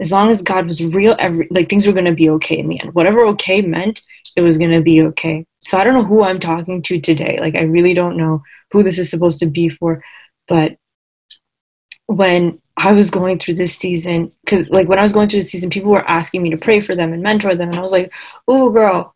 as 0.00 0.12
long 0.12 0.30
as 0.30 0.42
God 0.42 0.66
was 0.66 0.82
real, 0.82 1.16
every 1.18 1.48
like 1.50 1.68
things 1.68 1.86
were 1.86 1.92
gonna 1.92 2.14
be 2.14 2.30
okay 2.30 2.58
in 2.58 2.68
the 2.68 2.80
end. 2.80 2.94
Whatever 2.94 3.26
okay 3.26 3.60
meant, 3.62 4.02
it 4.36 4.42
was 4.42 4.58
gonna 4.58 4.80
be 4.80 5.02
okay. 5.02 5.44
So 5.64 5.78
I 5.78 5.84
don't 5.84 5.94
know 5.94 6.04
who 6.04 6.22
I'm 6.22 6.40
talking 6.40 6.82
to 6.82 7.00
today. 7.00 7.38
Like 7.40 7.54
I 7.56 7.62
really 7.62 7.94
don't 7.94 8.16
know 8.16 8.42
who 8.72 8.82
this 8.82 8.98
is 8.98 9.10
supposed 9.10 9.40
to 9.40 9.46
be 9.46 9.68
for. 9.68 10.02
But 10.46 10.76
when 12.06 12.60
I 12.76 12.92
was 12.92 13.10
going 13.10 13.38
through 13.38 13.54
this 13.54 13.76
season, 13.76 14.32
because 14.44 14.70
like 14.70 14.88
when 14.88 14.98
I 14.98 15.02
was 15.02 15.12
going 15.12 15.28
through 15.28 15.40
the 15.40 15.46
season, 15.46 15.70
people 15.70 15.90
were 15.90 16.08
asking 16.08 16.42
me 16.42 16.50
to 16.50 16.56
pray 16.56 16.80
for 16.80 16.94
them 16.94 17.12
and 17.12 17.22
mentor 17.22 17.54
them, 17.54 17.70
and 17.70 17.78
I 17.78 17.82
was 17.82 17.92
like, 17.92 18.12
"Oh, 18.46 18.70
girl, 18.70 19.14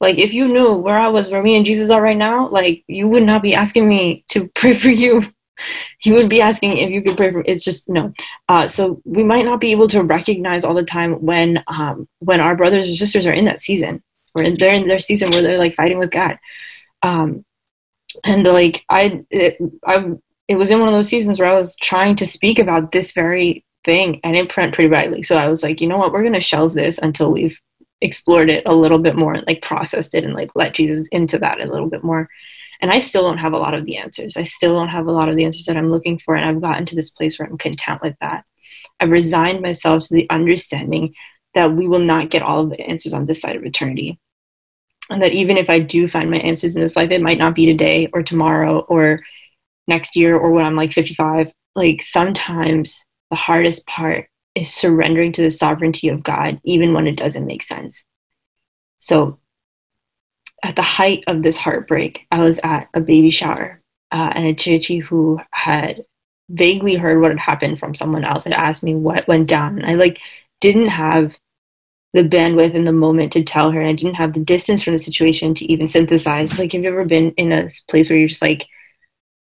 like 0.00 0.18
if 0.18 0.32
you 0.32 0.48
knew 0.48 0.74
where 0.74 0.98
I 0.98 1.08
was, 1.08 1.28
where 1.28 1.42
me 1.42 1.56
and 1.56 1.66
Jesus 1.66 1.90
are 1.90 2.00
right 2.00 2.16
now, 2.16 2.48
like 2.48 2.84
you 2.88 3.08
would 3.08 3.22
not 3.24 3.42
be 3.42 3.54
asking 3.54 3.88
me 3.88 4.24
to 4.28 4.48
pray 4.54 4.74
for 4.74 4.90
you. 4.90 5.22
You 6.04 6.14
would 6.14 6.28
be 6.28 6.40
asking 6.40 6.78
if 6.78 6.90
you 6.90 7.02
could 7.02 7.16
pray 7.16 7.32
for. 7.32 7.42
It's 7.46 7.64
just 7.64 7.88
no. 7.88 8.12
Uh, 8.48 8.68
so 8.68 9.00
we 9.04 9.22
might 9.24 9.44
not 9.44 9.60
be 9.60 9.72
able 9.72 9.88
to 9.88 10.02
recognize 10.02 10.64
all 10.64 10.74
the 10.74 10.84
time 10.84 11.14
when 11.24 11.62
um, 11.66 12.08
when 12.18 12.40
our 12.40 12.56
brothers 12.56 12.88
or 12.88 12.94
sisters 12.94 13.26
are 13.26 13.32
in 13.32 13.44
that 13.46 13.60
season, 13.60 14.02
or 14.34 14.44
they're 14.56 14.74
in 14.74 14.88
their 14.88 15.00
season 15.00 15.30
where 15.30 15.42
they're 15.42 15.58
like 15.58 15.74
fighting 15.74 15.98
with 15.98 16.10
God. 16.10 16.38
Um, 17.02 17.44
and 18.24 18.44
like 18.44 18.84
I, 18.88 19.24
it, 19.30 19.58
I, 19.86 20.12
it 20.48 20.56
was 20.56 20.70
in 20.70 20.80
one 20.80 20.88
of 20.88 20.94
those 20.94 21.08
seasons 21.08 21.38
where 21.38 21.50
I 21.50 21.56
was 21.56 21.76
trying 21.76 22.16
to 22.16 22.26
speak 22.26 22.58
about 22.58 22.92
this 22.92 23.12
very 23.12 23.64
thing, 23.84 24.20
and 24.24 24.36
it 24.36 24.54
went 24.56 24.74
pretty 24.74 24.90
badly. 24.90 25.22
So 25.22 25.36
I 25.36 25.48
was 25.48 25.62
like, 25.62 25.80
you 25.80 25.88
know 25.88 25.96
what, 25.96 26.12
we're 26.12 26.24
gonna 26.24 26.40
shelve 26.40 26.74
this 26.74 26.98
until 26.98 27.32
we've 27.32 27.58
explored 28.00 28.50
it 28.50 28.62
a 28.66 28.74
little 28.74 28.98
bit 28.98 29.16
more, 29.16 29.36
like 29.46 29.62
processed 29.62 30.14
it 30.14 30.24
and 30.24 30.34
like 30.34 30.50
let 30.54 30.74
Jesus 30.74 31.06
into 31.12 31.38
that 31.38 31.60
a 31.60 31.66
little 31.66 31.88
bit 31.88 32.02
more. 32.02 32.28
And 32.80 32.90
I 32.90 32.98
still 32.98 33.22
don't 33.22 33.38
have 33.38 33.52
a 33.52 33.58
lot 33.58 33.74
of 33.74 33.84
the 33.84 33.96
answers. 33.96 34.36
I 34.36 34.42
still 34.42 34.74
don't 34.74 34.88
have 34.88 35.06
a 35.06 35.12
lot 35.12 35.28
of 35.28 35.36
the 35.36 35.44
answers 35.44 35.66
that 35.66 35.76
I'm 35.76 35.90
looking 35.90 36.18
for. 36.18 36.34
And 36.34 36.44
I've 36.44 36.62
gotten 36.62 36.86
to 36.86 36.96
this 36.96 37.10
place 37.10 37.38
where 37.38 37.48
I'm 37.48 37.58
content 37.58 38.00
with 38.02 38.16
that. 38.20 38.44
I've 38.98 39.10
resigned 39.10 39.60
myself 39.60 40.04
to 40.04 40.14
the 40.14 40.28
understanding 40.30 41.14
that 41.54 41.72
we 41.72 41.86
will 41.86 42.00
not 42.00 42.30
get 42.30 42.42
all 42.42 42.60
of 42.60 42.70
the 42.70 42.80
answers 42.80 43.12
on 43.12 43.26
this 43.26 43.40
side 43.40 43.56
of 43.56 43.64
eternity. 43.64 44.18
And 45.10 45.22
that 45.22 45.32
even 45.32 45.56
if 45.56 45.68
I 45.68 45.80
do 45.80 46.06
find 46.08 46.30
my 46.30 46.38
answers 46.38 46.76
in 46.76 46.80
this 46.80 46.96
life, 46.96 47.10
it 47.10 47.20
might 47.20 47.38
not 47.38 47.54
be 47.54 47.66
today 47.66 48.08
or 48.12 48.22
tomorrow 48.22 48.78
or 48.80 49.20
next 49.88 50.16
year 50.16 50.36
or 50.36 50.50
when 50.50 50.64
I'm 50.64 50.76
like 50.76 50.92
55. 50.92 51.52
Like 51.74 52.00
sometimes 52.00 53.04
the 53.30 53.36
hardest 53.36 53.86
part 53.86 54.28
is 54.54 54.72
surrendering 54.72 55.32
to 55.32 55.42
the 55.42 55.50
sovereignty 55.50 56.08
of 56.08 56.22
God, 56.22 56.60
even 56.64 56.94
when 56.94 57.06
it 57.06 57.16
doesn't 57.16 57.46
make 57.46 57.62
sense. 57.62 58.04
So, 58.98 59.39
at 60.62 60.76
the 60.76 60.82
height 60.82 61.24
of 61.26 61.42
this 61.42 61.56
heartbreak, 61.56 62.26
I 62.30 62.40
was 62.40 62.60
at 62.62 62.88
a 62.94 63.00
baby 63.00 63.30
shower, 63.30 63.80
uh, 64.12 64.32
and 64.34 64.46
a 64.46 64.54
chichi 64.54 64.98
who 64.98 65.40
had 65.52 66.04
vaguely 66.48 66.94
heard 66.96 67.20
what 67.20 67.30
had 67.30 67.38
happened 67.38 67.78
from 67.78 67.94
someone 67.94 68.24
else 68.24 68.44
had 68.44 68.52
asked 68.52 68.82
me 68.82 68.94
what 68.94 69.28
went 69.28 69.48
down. 69.48 69.78
And 69.78 69.86
I 69.86 69.94
like 69.94 70.20
didn't 70.60 70.88
have 70.88 71.38
the 72.12 72.22
bandwidth 72.22 72.74
in 72.74 72.84
the 72.84 72.92
moment 72.92 73.32
to 73.32 73.44
tell 73.44 73.70
her, 73.70 73.80
and 73.80 73.88
I 73.88 73.92
didn't 73.94 74.16
have 74.16 74.32
the 74.32 74.40
distance 74.40 74.82
from 74.82 74.94
the 74.94 74.98
situation 74.98 75.54
to 75.54 75.64
even 75.66 75.86
synthesize. 75.86 76.58
Like, 76.58 76.72
have 76.72 76.82
you 76.82 76.90
ever 76.90 77.04
been 77.04 77.32
in 77.32 77.52
a 77.52 77.68
place 77.88 78.10
where 78.10 78.18
you're 78.18 78.28
just 78.28 78.42
like, 78.42 78.66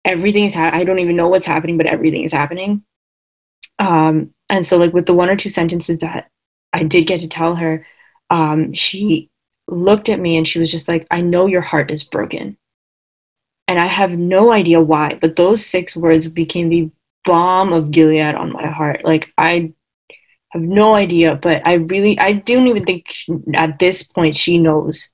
everything's 0.05 0.55
ha- 0.55 0.71
I 0.73 0.85
don't 0.85 1.01
even 1.01 1.17
know 1.17 1.29
what's 1.29 1.47
happening, 1.47 1.77
but 1.77 1.87
everything 1.87 2.23
is 2.23 2.33
happening. 2.33 2.85
Um, 3.79 4.35
and 4.49 4.65
so 4.65 4.77
like 4.77 4.93
with 4.93 5.07
the 5.07 5.15
one 5.15 5.31
or 5.31 5.37
two 5.37 5.49
sentences 5.49 5.99
that 5.99 6.31
i 6.73 6.83
did 6.83 7.07
get 7.07 7.21
to 7.21 7.29
tell 7.29 7.55
her 7.55 7.87
um, 8.31 8.73
she 8.73 9.31
looked 9.69 10.09
at 10.09 10.21
me 10.21 10.37
and 10.37 10.47
she 10.47 10.59
was 10.59 10.71
just 10.71 10.89
like 10.89 11.07
i 11.11 11.21
know 11.21 11.47
your 11.47 11.61
heart 11.61 11.91
is 11.91 12.05
broken. 12.05 12.57
And 13.69 13.79
i 13.79 13.87
have 13.87 14.19
no 14.19 14.53
idea 14.53 14.81
why 14.81 15.19
but 15.21 15.37
those 15.37 15.65
six 15.65 15.97
words 15.97 16.27
became 16.29 16.69
the 16.69 16.91
balm 17.25 17.73
of 17.73 17.91
gilead 17.91 18.35
on 18.35 18.53
my 18.53 18.67
heart. 18.67 19.05
Like 19.05 19.33
i 19.39 19.73
have 20.51 20.63
no 20.63 20.95
idea 20.95 21.35
but 21.35 21.67
i 21.67 21.75
really 21.75 22.19
i 22.21 22.33
don't 22.33 22.69
even 22.69 22.85
think 22.85 23.07
she, 23.09 23.33
at 23.55 23.79
this 23.79 24.03
point 24.03 24.37
she 24.37 24.59
knows 24.59 25.09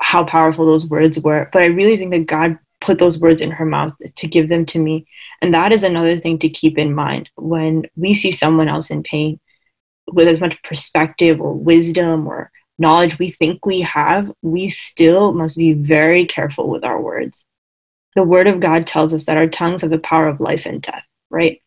how 0.00 0.24
powerful 0.24 0.66
those 0.66 0.88
words 0.88 1.20
were 1.20 1.48
but 1.52 1.62
i 1.62 1.66
really 1.66 1.96
think 1.96 2.10
that 2.10 2.26
god 2.26 2.58
put 2.80 2.98
those 2.98 3.20
words 3.20 3.40
in 3.40 3.50
her 3.50 3.64
mouth 3.64 3.94
to 4.16 4.28
give 4.28 4.48
them 4.48 4.64
to 4.66 4.78
me. 4.78 5.06
And 5.42 5.54
that 5.54 5.72
is 5.72 5.84
another 5.84 6.16
thing 6.16 6.38
to 6.38 6.48
keep 6.48 6.78
in 6.78 6.94
mind. 6.94 7.30
When 7.36 7.86
we 7.96 8.14
see 8.14 8.30
someone 8.30 8.68
else 8.68 8.90
in 8.90 9.02
pain 9.02 9.38
with 10.06 10.28
as 10.28 10.40
much 10.40 10.62
perspective 10.62 11.40
or 11.40 11.54
wisdom 11.54 12.26
or 12.26 12.50
knowledge 12.80 13.18
we 13.18 13.30
think 13.30 13.64
we 13.66 13.82
have, 13.82 14.32
we 14.42 14.68
still 14.70 15.32
must 15.32 15.56
be 15.56 15.74
very 15.74 16.24
careful 16.24 16.68
with 16.68 16.82
our 16.84 17.00
words. 17.00 17.44
The 18.16 18.24
word 18.24 18.48
of 18.48 18.60
God 18.60 18.86
tells 18.86 19.14
us 19.14 19.26
that 19.26 19.36
our 19.36 19.46
tongues 19.46 19.82
have 19.82 19.90
the 19.90 19.98
power 19.98 20.26
of 20.26 20.40
life 20.40 20.66
and 20.66 20.82
death, 20.82 21.04
right? 21.30 21.62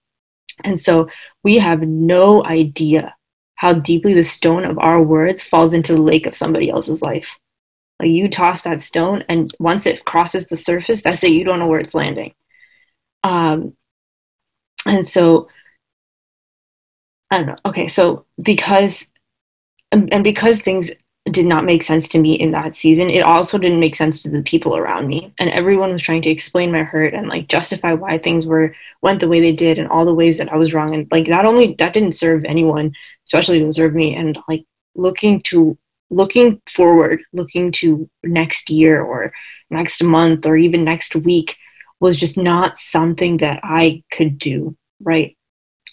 And 0.63 0.79
so 0.79 1.09
we 1.43 1.57
have 1.57 1.81
no 1.81 2.43
idea 2.43 3.15
how 3.55 3.73
deeply 3.73 4.13
the 4.13 4.23
stone 4.23 4.65
of 4.65 4.77
our 4.79 5.01
words 5.01 5.43
falls 5.43 5.73
into 5.73 5.93
the 5.95 6.01
lake 6.01 6.25
of 6.25 6.35
somebody 6.35 6.69
else's 6.69 7.01
life. 7.01 7.37
Like 7.99 8.09
you 8.09 8.27
toss 8.27 8.63
that 8.63 8.81
stone, 8.81 9.23
and 9.29 9.53
once 9.59 9.85
it 9.85 10.03
crosses 10.05 10.47
the 10.47 10.55
surface, 10.55 11.01
that's 11.01 11.23
it. 11.23 11.31
You 11.31 11.45
don't 11.45 11.59
know 11.59 11.67
where 11.67 11.79
it's 11.79 11.95
landing. 11.95 12.33
Um, 13.23 13.77
and 14.85 15.05
so 15.05 15.47
I 17.31 17.37
don't 17.37 17.47
know. 17.47 17.55
Okay, 17.65 17.87
so 17.87 18.25
because 18.41 19.11
and 19.91 20.23
because 20.23 20.61
things 20.61 20.89
did 21.33 21.45
not 21.45 21.65
make 21.65 21.83
sense 21.83 22.07
to 22.09 22.19
me 22.19 22.33
in 22.35 22.51
that 22.51 22.75
season, 22.75 23.09
it 23.09 23.23
also 23.23 23.57
didn't 23.57 23.79
make 23.79 23.95
sense 23.95 24.21
to 24.21 24.29
the 24.29 24.41
people 24.43 24.77
around 24.77 25.07
me. 25.07 25.33
And 25.39 25.49
everyone 25.49 25.91
was 25.91 26.01
trying 26.01 26.21
to 26.21 26.29
explain 26.29 26.71
my 26.71 26.83
hurt 26.83 27.13
and 27.13 27.27
like 27.27 27.47
justify 27.47 27.93
why 27.93 28.17
things 28.17 28.45
were 28.45 28.75
went 29.01 29.19
the 29.19 29.27
way 29.27 29.41
they 29.41 29.51
did 29.51 29.79
and 29.79 29.89
all 29.89 30.05
the 30.05 30.13
ways 30.13 30.37
that 30.37 30.51
I 30.51 30.57
was 30.57 30.73
wrong. 30.73 30.93
And 30.93 31.11
like 31.11 31.27
that 31.27 31.45
only 31.45 31.75
that 31.79 31.93
didn't 31.93 32.13
serve 32.13 32.45
anyone, 32.45 32.93
especially 33.25 33.59
didn't 33.59 33.75
serve 33.75 33.93
me. 33.93 34.15
And 34.15 34.37
like 34.47 34.63
looking 34.95 35.41
to 35.43 35.77
looking 36.09 36.61
forward, 36.69 37.23
looking 37.33 37.71
to 37.71 38.09
next 38.23 38.69
year 38.69 39.01
or 39.01 39.33
next 39.69 40.03
month 40.03 40.45
or 40.45 40.55
even 40.55 40.83
next 40.83 41.15
week 41.15 41.57
was 41.99 42.15
just 42.15 42.37
not 42.37 42.77
something 42.77 43.37
that 43.37 43.59
I 43.63 44.03
could 44.11 44.37
do, 44.37 44.77
right? 45.01 45.35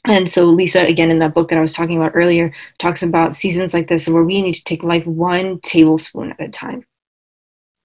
And 0.07 0.29
so 0.29 0.47
Lisa, 0.47 0.81
again, 0.81 1.11
in 1.11 1.19
that 1.19 1.35
book 1.35 1.51
that 1.51 1.59
I 1.59 1.63
was 1.63 1.75
talking 1.75 1.97
about 1.97 2.13
earlier, 2.15 2.53
talks 2.79 3.03
about 3.03 3.37
seasons 3.37 3.75
like 3.75 3.89
this 3.89 4.09
where 4.09 4.25
we 4.25 4.41
need 4.41 4.55
to 4.55 4.65
take 4.65 4.83
life 4.83 5.07
one 5.07 5.61
tablespoon 5.61 6.33
at 6.33 6.41
a 6.41 6.49
time. 6.49 6.87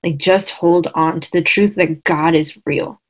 Like 0.04 0.18
just 0.18 0.52
hold 0.52 0.88
on 0.96 1.20
to 1.20 1.32
the 1.32 1.42
truth 1.42 1.76
that 1.76 2.04
God 2.04 2.36
is 2.36 2.58
real. 2.66 3.02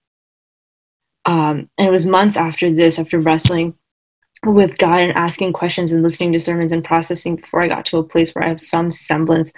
Um, 1.25 1.69
and 1.77 1.87
it 1.87 1.91
was 1.91 2.05
months 2.05 2.37
after 2.37 2.71
this, 2.71 2.97
after 2.99 3.19
wrestling 3.19 3.75
with 4.45 4.77
God 4.77 5.01
and 5.01 5.13
asking 5.13 5.53
questions 5.53 5.91
and 5.91 6.03
listening 6.03 6.31
to 6.33 6.39
sermons 6.39 6.71
and 6.71 6.83
processing 6.83 7.35
before 7.35 7.61
I 7.61 7.67
got 7.67 7.85
to 7.87 7.97
a 7.97 8.03
place 8.03 8.33
where 8.33 8.43
I 8.43 8.49
have 8.49 8.59
some 8.59 8.91
semblance 8.91 9.51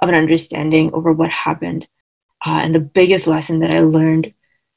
of 0.00 0.08
an 0.08 0.14
understanding 0.14 0.92
over 0.92 1.12
what 1.12 1.30
happened. 1.30 1.86
Uh, 2.44 2.60
and 2.62 2.74
the 2.74 2.80
biggest 2.80 3.26
lesson 3.26 3.60
that 3.60 3.72
I 3.72 3.80
learned, 3.80 4.34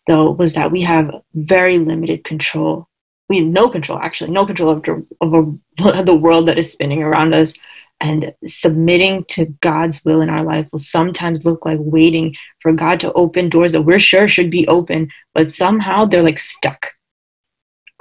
though, 0.08 0.32
was 0.32 0.54
that 0.54 0.72
we 0.72 0.82
have 0.82 1.12
very 1.34 1.80
limited 1.80 2.24
control. 2.24 2.88
We 3.30 3.38
have 3.38 3.48
no 3.48 3.70
control, 3.70 4.00
actually, 4.00 4.32
no 4.32 4.46
control 4.46 4.70
over, 4.70 5.04
over 5.22 5.58
the 6.04 6.16
world 6.16 6.48
that 6.48 6.58
is 6.58 6.72
spinning 6.72 7.04
around 7.04 7.34
us. 7.34 7.54
And 8.02 8.34
submitting 8.46 9.24
to 9.30 9.46
God's 9.62 10.04
will 10.04 10.22
in 10.22 10.30
our 10.30 10.44
life 10.44 10.68
will 10.72 10.80
sometimes 10.80 11.46
look 11.46 11.66
like 11.66 11.80
waiting 11.82 12.36
for 12.60 12.74
God 12.74 13.00
to 13.00 13.14
open 13.14 13.50
doors 13.50 13.72
that 13.72 13.84
we're 13.84 14.00
sure 14.00 14.28
should 14.28 14.52
be 14.52 14.68
open, 14.68 15.10
but 15.34 15.54
somehow 15.54 16.04
they're 16.04 16.22
like 16.22 16.38
stuck. 16.38 16.88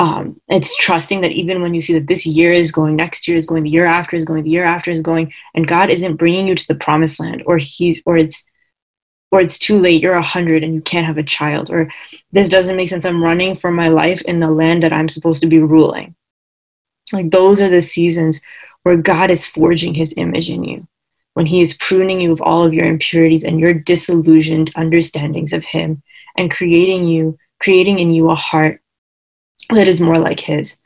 Um, 0.01 0.41
it's 0.49 0.77
trusting 0.77 1.21
that 1.21 1.31
even 1.31 1.63
when 1.63 1.75
you 1.75 1.81
see 1.81 1.93
that 1.93 2.09
this 2.09 2.27
year 2.27 2.53
is 2.53 2.73
going, 2.73 2.97
next 2.97 3.29
year 3.29 3.37
is 3.37 3.47
going, 3.47 3.63
the 3.63 3.71
year 3.71 3.85
after 3.87 4.17
is 4.17 4.25
going, 4.25 4.43
the 4.43 4.51
year 4.51 4.65
after 4.65 4.91
is 4.91 5.01
going, 5.01 5.33
and 5.55 5.69
God 5.69 5.91
isn't 5.91 6.17
bringing 6.17 6.49
you 6.49 6.57
to 6.57 6.67
the 6.67 6.75
promised 6.75 7.21
land, 7.21 7.45
or 7.47 7.59
He's, 7.59 8.03
or 8.05 8.17
it's 8.17 8.45
or 9.35 9.41
it's 9.41 9.59
too 9.59 9.81
late 9.81 10.01
you're 10.01 10.15
a 10.15 10.23
hundred 10.23 10.63
and 10.63 10.75
you 10.75 10.81
can't 10.81 11.07
have 11.07 11.19
a 11.19 11.23
child 11.25 11.69
or 11.69 11.91
this 12.31 12.49
doesn't 12.49 12.77
make 12.77 12.89
sense 12.89 13.05
i'm 13.05 13.23
running 13.23 13.53
for 13.53 13.73
my 13.73 13.89
life 13.89 14.23
in 14.23 14.39
the 14.39 14.49
land 14.49 14.81
that 14.81 14.93
i'm 14.93 15.09
supposed 15.09 15.41
to 15.43 15.49
be 15.49 15.59
ruling. 15.59 16.15
Like 17.13 17.33
those 17.33 17.61
are 17.61 17.69
the 17.69 17.81
seasons 17.81 18.41
where 18.85 18.97
god 18.97 19.33
is 19.33 19.45
forging 19.45 19.93
his 19.93 20.15
image 20.17 20.51
in 20.51 20.63
you 20.63 20.87
when 21.33 21.47
he 21.47 21.61
is 21.61 21.77
pruning 21.79 22.21
you 22.21 22.31
of 22.31 22.41
all 22.43 22.63
of 22.63 22.73
your 22.73 22.87
impurities 22.87 23.43
and 23.43 23.59
your 23.59 23.75
disillusioned 23.75 24.71
understandings 24.77 25.53
of 25.53 25.65
him 25.65 26.01
and 26.37 26.49
creating 26.49 27.05
you 27.05 27.37
creating 27.59 27.99
in 27.99 28.13
you 28.13 28.31
a 28.31 28.37
heart 28.37 28.81
that 29.71 29.89
is 29.89 30.01
more 30.01 30.19
like 30.19 30.39
his. 30.39 30.79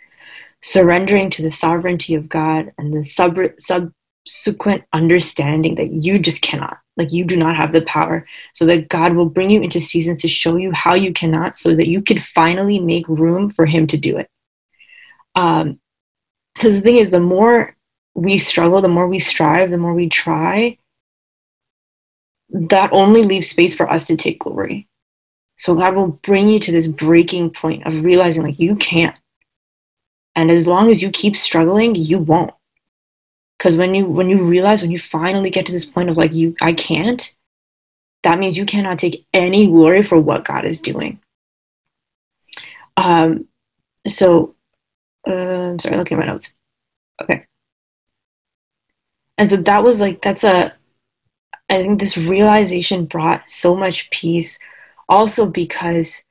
Surrendering 0.63 1.29
to 1.31 1.43
the 1.43 1.51
sovereignty 1.51 2.15
of 2.15 2.31
god 2.31 2.73
and 2.79 2.95
the 2.95 3.05
sub- 3.05 3.59
subsequent 3.59 4.85
understanding 4.95 5.75
that 5.75 5.93
you 5.93 6.19
just 6.19 6.41
cannot 6.41 6.79
like 6.99 7.13
you 7.13 7.25
do 7.25 7.37
not 7.37 7.57
have 7.57 7.73
the 7.73 7.83
power. 7.83 8.27
So 8.53 8.67
that 8.67 8.89
God 8.89 9.15
will 9.15 9.29
bring 9.29 9.49
you 9.49 9.63
into 9.63 9.81
seasons 9.81 10.21
to 10.23 10.29
show 10.29 10.57
you 10.57 10.73
how 10.73 10.95
you 10.95 11.13
cannot, 11.13 11.57
so 11.57 11.75
that 11.75 11.89
you 11.89 12.03
can 12.03 12.19
finally 12.19 12.79
make 12.81 13.09
room 13.09 13.49
for 13.49 13.65
Him 13.65 13.87
to 13.87 13.97
do 13.97 14.19
it. 14.19 14.29
Um, 15.35 15.81
because 16.55 16.77
the 16.77 16.83
thing 16.83 16.97
is, 16.97 17.13
the 17.13 17.21
more 17.21 17.77
we 18.15 18.37
struggle, 18.37 18.83
the 18.83 18.89
more 18.89 19.07
we 19.07 19.21
strive, 19.21 19.71
the 19.71 19.79
more 19.79 19.95
we 19.95 20.09
try, 20.09 20.77
that 22.51 22.93
only 22.93 23.23
leaves 23.23 23.49
space 23.49 23.75
for 23.75 23.89
us 23.91 24.09
to 24.09 24.17
take 24.17 24.41
glory. 24.41 24.89
So 25.57 25.75
God 25.75 25.95
will 25.95 26.09
bring 26.09 26.49
you 26.49 26.59
to 26.61 26.73
this 26.73 26.89
breaking 26.89 27.51
point 27.51 27.87
of 27.87 28.03
realizing 28.05 28.43
like 28.43 28.59
you 28.59 28.75
can't. 28.77 29.19
And 30.35 30.51
as 30.51 30.67
long 30.67 30.91
as 30.91 31.03
you 31.03 31.11
keep 31.11 31.37
struggling, 31.37 31.95
you 31.95 32.19
won't 32.19 32.53
because 33.59 33.77
when 33.77 33.95
you 33.95 34.07
when 34.07 34.31
you 34.31 34.43
realize 34.43 34.83
when 34.83 34.91
you 34.91 34.99
finally 34.99 35.51
get 35.51 35.67
to 35.67 35.73
this 35.73 35.85
point 35.85 36.09
of 36.09 36.17
like 36.17 36.33
you 36.33 36.55
i 36.63 36.73
can't 36.73 37.35
that 38.23 38.39
means 38.39 38.57
you 38.57 38.67
cannot 38.67 38.99
take 38.99 39.25
any 39.33 39.67
glory 39.67 40.03
for 40.03 40.21
what 40.21 40.45
god 40.45 40.65
is 40.65 40.81
doing. 40.81 41.21
Um 42.97 43.47
so 44.07 44.55
uh, 45.27 45.33
i'm 45.33 45.79
sorry 45.79 45.97
looking 45.97 46.19
at 46.19 46.27
my 46.27 46.33
notes. 46.33 46.53
Okay. 47.23 47.45
And 49.37 49.49
so 49.49 49.57
that 49.57 49.83
was 49.83 50.01
like 50.01 50.21
that's 50.23 50.45
a 50.45 50.75
i 51.71 51.83
think 51.83 51.99
this 51.99 52.17
realization 52.17 53.07
brought 53.07 53.51
so 53.51 53.75
much 53.75 54.11
peace. 54.11 54.59
Also 55.09 55.47
because 55.47 56.23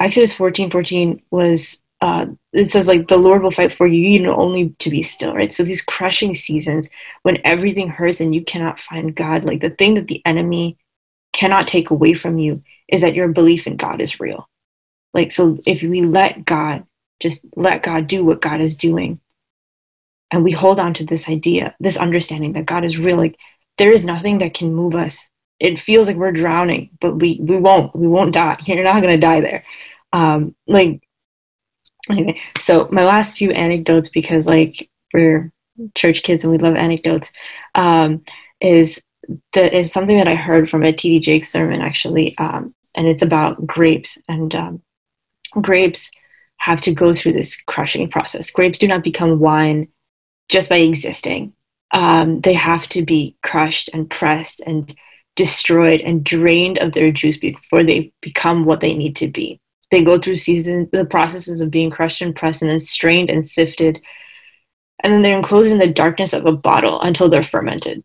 exodus 0.00 0.32
14 0.34 0.70
14 0.70 1.22
was 1.30 1.82
uh, 2.00 2.26
it 2.52 2.70
says 2.70 2.86
like 2.86 3.08
the 3.08 3.16
Lord 3.16 3.42
will 3.42 3.50
fight 3.50 3.72
for 3.72 3.86
you, 3.86 4.00
you 4.00 4.20
know, 4.20 4.36
only 4.36 4.70
to 4.78 4.90
be 4.90 5.02
still, 5.02 5.34
right? 5.34 5.52
So 5.52 5.62
these 5.62 5.82
crushing 5.82 6.34
seasons 6.34 6.90
when 7.22 7.38
everything 7.44 7.88
hurts 7.88 8.20
and 8.20 8.34
you 8.34 8.44
cannot 8.44 8.78
find 8.78 9.14
God, 9.14 9.44
like 9.44 9.60
the 9.60 9.70
thing 9.70 9.94
that 9.94 10.08
the 10.08 10.22
enemy 10.26 10.76
cannot 11.32 11.66
take 11.66 11.90
away 11.90 12.14
from 12.14 12.38
you 12.38 12.62
is 12.88 13.00
that 13.00 13.14
your 13.14 13.28
belief 13.28 13.66
in 13.66 13.76
God 13.76 14.00
is 14.00 14.20
real. 14.20 14.48
Like, 15.14 15.32
so 15.32 15.58
if 15.66 15.82
we 15.82 16.02
let 16.02 16.44
God, 16.44 16.86
just 17.20 17.44
let 17.56 17.82
God 17.82 18.06
do 18.06 18.24
what 18.24 18.42
God 18.42 18.60
is 18.60 18.76
doing, 18.76 19.18
and 20.30 20.44
we 20.44 20.52
hold 20.52 20.80
on 20.80 20.92
to 20.94 21.04
this 21.04 21.28
idea, 21.28 21.74
this 21.80 21.96
understanding 21.96 22.52
that 22.52 22.66
God 22.66 22.84
is 22.84 22.98
real, 22.98 23.16
like 23.16 23.38
there 23.78 23.92
is 23.92 24.04
nothing 24.04 24.38
that 24.38 24.54
can 24.54 24.74
move 24.74 24.94
us. 24.94 25.30
It 25.58 25.78
feels 25.78 26.08
like 26.08 26.16
we're 26.16 26.32
drowning, 26.32 26.90
but 27.00 27.16
we 27.16 27.38
we 27.40 27.58
won't. 27.58 27.96
We 27.96 28.06
won't 28.06 28.34
die. 28.34 28.58
You're 28.64 28.84
not 28.84 29.00
gonna 29.00 29.16
die 29.16 29.40
there. 29.40 29.64
Um, 30.12 30.54
like 30.66 31.05
anyway, 32.10 32.40
so 32.58 32.88
my 32.90 33.04
last 33.04 33.36
few 33.36 33.50
anecdotes, 33.50 34.08
because 34.08 34.46
like 34.46 34.88
we're 35.12 35.52
church 35.94 36.22
kids 36.22 36.44
and 36.44 36.52
we 36.52 36.58
love 36.58 36.76
anecdotes, 36.76 37.32
um, 37.74 38.22
is 38.60 39.00
that 39.52 39.74
is 39.74 39.92
something 39.92 40.16
that 40.18 40.28
I 40.28 40.34
heard 40.34 40.70
from 40.70 40.84
a 40.84 40.92
TD 40.92 41.20
Jakes 41.20 41.50
sermon 41.50 41.80
actually, 41.80 42.36
um, 42.38 42.74
and 42.94 43.06
it's 43.06 43.22
about 43.22 43.66
grapes 43.66 44.18
and 44.28 44.54
um, 44.54 44.82
grapes 45.60 46.10
have 46.58 46.80
to 46.82 46.94
go 46.94 47.12
through 47.12 47.32
this 47.32 47.60
crushing 47.62 48.08
process. 48.08 48.50
Grapes 48.50 48.78
do 48.78 48.88
not 48.88 49.04
become 49.04 49.38
wine 49.38 49.88
just 50.48 50.68
by 50.68 50.76
existing. 50.76 51.52
Um, 51.92 52.40
they 52.40 52.54
have 52.54 52.88
to 52.88 53.04
be 53.04 53.36
crushed 53.42 53.90
and 53.92 54.08
pressed 54.08 54.60
and 54.60 54.94
destroyed 55.36 56.00
and 56.00 56.24
drained 56.24 56.78
of 56.78 56.92
their 56.92 57.12
juice 57.12 57.36
before 57.36 57.84
they 57.84 58.12
become 58.20 58.64
what 58.64 58.80
they 58.80 58.94
need 58.94 59.16
to 59.16 59.28
be. 59.28 59.60
They 59.90 60.02
go 60.02 60.18
through 60.18 60.36
seasons, 60.36 60.88
the 60.90 61.04
processes 61.04 61.60
of 61.60 61.70
being 61.70 61.90
crushed 61.90 62.20
and 62.22 62.34
pressed 62.34 62.62
and 62.62 62.70
then 62.70 62.80
strained 62.80 63.30
and 63.30 63.48
sifted. 63.48 64.00
And 65.02 65.12
then 65.12 65.22
they're 65.22 65.36
enclosed 65.36 65.70
in 65.70 65.78
the 65.78 65.86
darkness 65.86 66.32
of 66.32 66.46
a 66.46 66.52
bottle 66.52 67.00
until 67.02 67.28
they're 67.28 67.42
fermented. 67.42 68.02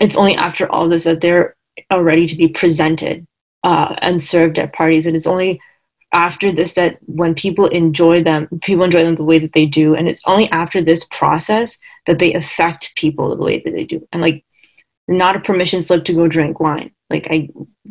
It's 0.00 0.16
only 0.16 0.34
after 0.34 0.70
all 0.70 0.88
this 0.88 1.04
that 1.04 1.20
they're 1.20 1.56
ready 1.92 2.26
to 2.26 2.36
be 2.36 2.48
presented 2.48 3.26
uh, 3.64 3.96
and 3.98 4.22
served 4.22 4.58
at 4.58 4.72
parties. 4.72 5.06
And 5.06 5.16
it's 5.16 5.26
only 5.26 5.60
after 6.12 6.52
this 6.52 6.74
that 6.74 6.98
when 7.06 7.34
people 7.34 7.66
enjoy 7.68 8.22
them, 8.22 8.48
people 8.62 8.84
enjoy 8.84 9.04
them 9.04 9.14
the 9.14 9.24
way 9.24 9.38
that 9.38 9.52
they 9.52 9.66
do. 9.66 9.94
And 9.94 10.08
it's 10.08 10.22
only 10.26 10.50
after 10.50 10.82
this 10.82 11.04
process 11.04 11.78
that 12.06 12.18
they 12.18 12.34
affect 12.34 12.94
people 12.96 13.34
the 13.34 13.42
way 13.42 13.60
that 13.60 13.72
they 13.72 13.84
do. 13.84 14.06
And 14.12 14.20
like, 14.20 14.44
not 15.08 15.36
a 15.36 15.40
permission 15.40 15.82
slip 15.82 16.04
to 16.04 16.14
go 16.14 16.28
drink 16.28 16.60
wine. 16.60 16.92
Like, 17.08 17.28
I, 17.30 17.48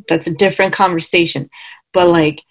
that's 0.07 0.27
a 0.27 0.33
different 0.33 0.73
conversation. 0.73 1.49
But 1.91 2.09
like, 2.09 2.43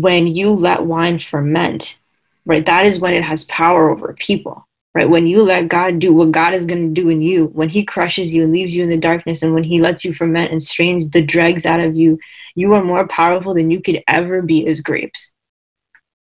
when 0.00 0.26
you 0.26 0.50
let 0.50 0.84
wine 0.84 1.18
ferment, 1.18 1.98
right, 2.44 2.66
that 2.66 2.84
is 2.84 3.00
when 3.00 3.14
it 3.14 3.24
has 3.24 3.44
power 3.44 3.88
over 3.88 4.12
people, 4.12 4.66
right? 4.94 5.08
When 5.08 5.26
you 5.26 5.42
let 5.42 5.68
God 5.68 5.98
do 5.98 6.12
what 6.12 6.32
God 6.32 6.52
is 6.54 6.66
going 6.66 6.94
to 6.94 7.00
do 7.02 7.08
in 7.08 7.22
you, 7.22 7.46
when 7.46 7.70
He 7.70 7.82
crushes 7.82 8.34
you 8.34 8.44
and 8.44 8.52
leaves 8.52 8.76
you 8.76 8.84
in 8.84 8.90
the 8.90 8.98
darkness, 8.98 9.42
and 9.42 9.54
when 9.54 9.64
He 9.64 9.80
lets 9.80 10.04
you 10.04 10.12
ferment 10.12 10.52
and 10.52 10.62
strains 10.62 11.08
the 11.08 11.22
dregs 11.22 11.64
out 11.64 11.80
of 11.80 11.96
you, 11.96 12.18
you 12.54 12.74
are 12.74 12.84
more 12.84 13.08
powerful 13.08 13.54
than 13.54 13.70
you 13.70 13.80
could 13.80 14.02
ever 14.06 14.42
be 14.42 14.66
as 14.66 14.82
grapes, 14.82 15.32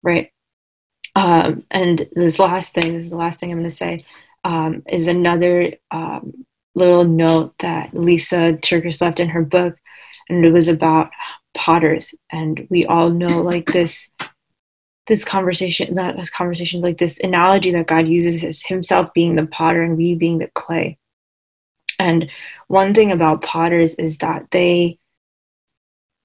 right? 0.04 0.30
Um, 1.16 1.64
and 1.70 2.06
this 2.12 2.38
last 2.38 2.74
thing, 2.74 2.94
this 2.94 3.06
is 3.06 3.10
the 3.10 3.16
last 3.16 3.40
thing 3.40 3.50
I'm 3.50 3.58
going 3.58 3.68
to 3.68 3.74
say, 3.74 4.04
um, 4.44 4.84
is 4.88 5.08
another 5.08 5.72
um, 5.90 6.46
little 6.76 7.04
note 7.04 7.54
that 7.58 7.94
Lisa 7.94 8.58
TerKeurst 8.62 9.00
left 9.00 9.18
in 9.18 9.30
her 9.30 9.42
book, 9.42 9.74
and 10.28 10.44
it 10.44 10.52
was 10.52 10.68
about 10.68 11.10
potters. 11.54 12.14
And 12.30 12.66
we 12.70 12.84
all 12.86 13.10
know 13.10 13.42
like 13.42 13.66
this 13.72 14.10
this 15.06 15.24
conversation 15.24 15.94
not 15.94 16.16
this 16.16 16.30
conversation 16.30 16.80
like 16.80 16.98
this 16.98 17.20
analogy 17.20 17.70
that 17.70 17.86
god 17.86 18.08
uses 18.08 18.42
is 18.42 18.64
himself 18.64 19.12
being 19.14 19.36
the 19.36 19.46
potter 19.46 19.82
and 19.82 19.96
we 19.96 20.14
being 20.14 20.38
the 20.38 20.48
clay. 20.54 20.98
And 21.98 22.30
one 22.68 22.92
thing 22.92 23.12
about 23.12 23.42
potters 23.42 23.94
is 23.94 24.18
that 24.18 24.46
they 24.50 24.98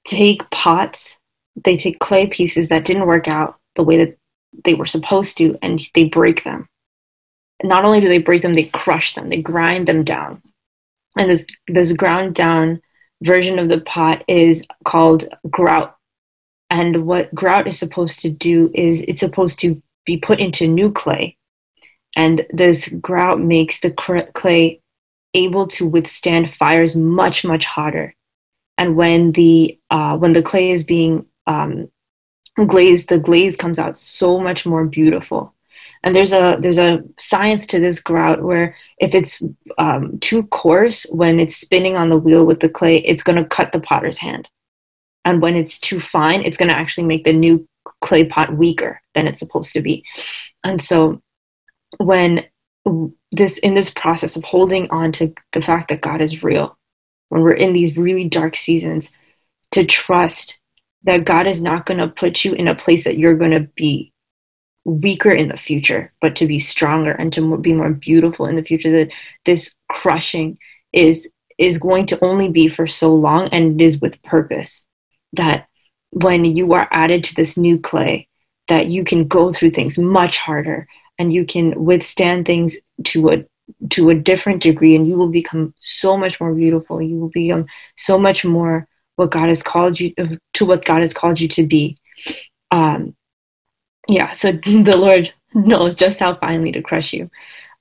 take 0.05 0.49
pots 0.49 1.17
they 1.63 1.77
take 1.77 1.99
clay 1.99 2.27
pieces 2.27 2.69
that 2.69 2.85
didn't 2.85 3.07
work 3.07 3.27
out 3.27 3.59
the 3.75 3.83
way 3.83 3.97
that 3.97 4.17
they 4.65 4.73
were 4.73 4.85
supposed 4.85 5.37
to 5.37 5.57
and 5.61 5.79
they 5.93 6.05
break 6.05 6.43
them. 6.43 6.67
And 7.59 7.69
not 7.69 7.85
only 7.85 8.01
do 8.01 8.09
they 8.09 8.17
break 8.17 8.41
them 8.41 8.53
they 8.53 8.65
crush 8.65 9.13
them 9.13 9.29
they 9.29 9.41
grind 9.41 9.87
them 9.87 10.03
down. 10.03 10.41
And 11.15 11.29
this 11.29 11.45
this 11.67 11.93
ground 11.93 12.33
down 12.35 12.81
version 13.21 13.59
of 13.59 13.69
the 13.69 13.81
pot 13.81 14.23
is 14.27 14.65
called 14.83 15.27
grout. 15.49 15.97
And 16.69 17.05
what 17.05 17.33
grout 17.35 17.67
is 17.67 17.77
supposed 17.77 18.21
to 18.21 18.29
do 18.29 18.71
is 18.73 19.01
it's 19.03 19.19
supposed 19.19 19.59
to 19.59 19.81
be 20.05 20.17
put 20.17 20.39
into 20.39 20.67
new 20.67 20.91
clay. 20.91 21.37
And 22.15 22.45
this 22.51 22.89
grout 22.89 23.39
makes 23.39 23.79
the 23.79 23.91
clay 23.91 24.81
able 25.33 25.67
to 25.67 25.87
withstand 25.87 26.49
fires 26.49 26.95
much, 26.95 27.45
much 27.45 27.65
hotter. 27.65 28.15
And 28.77 28.95
when 28.95 29.31
the 29.33 29.77
uh, 29.89 30.17
when 30.17 30.33
the 30.33 30.43
clay 30.43 30.71
is 30.71 30.83
being 30.83 31.25
um, 31.47 31.89
glazed, 32.67 33.09
the 33.09 33.19
glaze 33.19 33.55
comes 33.55 33.79
out 33.79 33.95
so 33.95 34.39
much 34.39 34.65
more 34.65 34.85
beautiful 34.85 35.53
and 36.03 36.15
there's 36.15 36.33
a 36.33 36.57
there's 36.59 36.79
a 36.79 37.03
science 37.19 37.67
to 37.67 37.79
this 37.79 37.99
grout 37.99 38.41
where 38.41 38.75
if 38.97 39.13
it's 39.13 39.41
um, 39.77 40.17
too 40.19 40.43
coarse 40.47 41.05
when 41.11 41.39
it's 41.39 41.55
spinning 41.55 41.95
on 41.95 42.09
the 42.09 42.17
wheel 42.17 42.45
with 42.45 42.59
the 42.59 42.69
clay 42.69 42.97
it's 42.97 43.23
going 43.23 43.35
to 43.37 43.45
cut 43.45 43.71
the 43.71 43.79
potter's 43.79 44.17
hand. 44.17 44.49
And 45.23 45.41
when 45.41 45.55
it's 45.55 45.79
too 45.79 45.99
fine 45.99 46.41
it's 46.41 46.57
going 46.57 46.69
to 46.69 46.77
actually 46.77 47.05
make 47.05 47.23
the 47.23 47.33
new 47.33 47.67
clay 48.01 48.25
pot 48.25 48.55
weaker 48.55 49.01
than 49.13 49.27
it's 49.27 49.39
supposed 49.39 49.73
to 49.73 49.81
be. 49.81 50.03
And 50.63 50.81
so 50.81 51.21
when 51.97 52.45
this 53.31 53.59
in 53.59 53.75
this 53.75 53.91
process 53.91 54.35
of 54.35 54.43
holding 54.43 54.89
on 54.89 55.11
to 55.11 55.33
the 55.53 55.61
fact 55.61 55.89
that 55.89 56.01
god 56.01 56.19
is 56.19 56.41
real 56.41 56.75
when 57.29 57.41
we're 57.43 57.53
in 57.53 57.73
these 57.73 57.95
really 57.95 58.27
dark 58.27 58.55
seasons 58.55 59.11
to 59.71 59.85
trust 59.85 60.59
that 61.03 61.25
God 61.25 61.47
is 61.47 61.61
not 61.61 61.85
going 61.85 61.99
to 61.99 62.07
put 62.07 62.43
you 62.43 62.53
in 62.53 62.67
a 62.67 62.75
place 62.75 63.05
that 63.05 63.17
you're 63.17 63.37
going 63.37 63.51
to 63.51 63.67
be 63.75 64.10
weaker 64.83 65.31
in 65.31 65.47
the 65.47 65.57
future, 65.57 66.11
but 66.21 66.35
to 66.37 66.47
be 66.47 66.59
stronger 66.59 67.11
and 67.11 67.31
to 67.33 67.57
be 67.57 67.73
more 67.73 67.91
beautiful 67.91 68.45
in 68.45 68.55
the 68.55 68.63
future. 68.63 68.91
That 68.91 69.11
this 69.45 69.75
crushing 69.89 70.57
is 70.93 71.29
is 71.57 71.77
going 71.77 72.07
to 72.07 72.23
only 72.23 72.49
be 72.49 72.67
for 72.67 72.87
so 72.87 73.13
long 73.13 73.47
and 73.51 73.79
it 73.79 73.83
is 73.83 74.01
with 74.01 74.21
purpose. 74.23 74.87
That 75.33 75.67
when 76.11 76.43
you 76.45 76.73
are 76.73 76.87
added 76.91 77.23
to 77.25 77.35
this 77.35 77.57
new 77.57 77.79
clay, 77.79 78.27
that 78.67 78.87
you 78.87 79.03
can 79.03 79.27
go 79.27 79.51
through 79.51 79.71
things 79.71 79.97
much 79.97 80.37
harder 80.37 80.87
and 81.19 81.33
you 81.33 81.45
can 81.45 81.83
withstand 81.83 82.45
things 82.45 82.77
to 83.05 83.29
a 83.29 83.45
to 83.89 84.09
a 84.09 84.15
different 84.15 84.61
degree 84.61 84.95
and 84.95 85.07
you 85.07 85.15
will 85.15 85.29
become 85.29 85.73
so 85.77 86.17
much 86.17 86.39
more 86.41 86.53
beautiful 86.53 87.01
you 87.01 87.17
will 87.17 87.29
become 87.29 87.65
so 87.95 88.19
much 88.19 88.43
more 88.43 88.87
what 89.15 89.31
god 89.31 89.47
has 89.47 89.63
called 89.63 89.99
you 89.99 90.13
to 90.53 90.65
what 90.65 90.83
god 90.83 91.01
has 91.01 91.13
called 91.13 91.39
you 91.39 91.47
to 91.47 91.65
be 91.65 91.97
um 92.71 93.15
yeah 94.11 94.33
so 94.33 94.53
the 94.53 94.97
lord 94.97 95.33
knows 95.55 95.95
just 95.95 96.21
how 96.21 96.35
finely 96.35 96.73
to 96.73 96.83
crush 96.83 97.13
you 97.13 97.31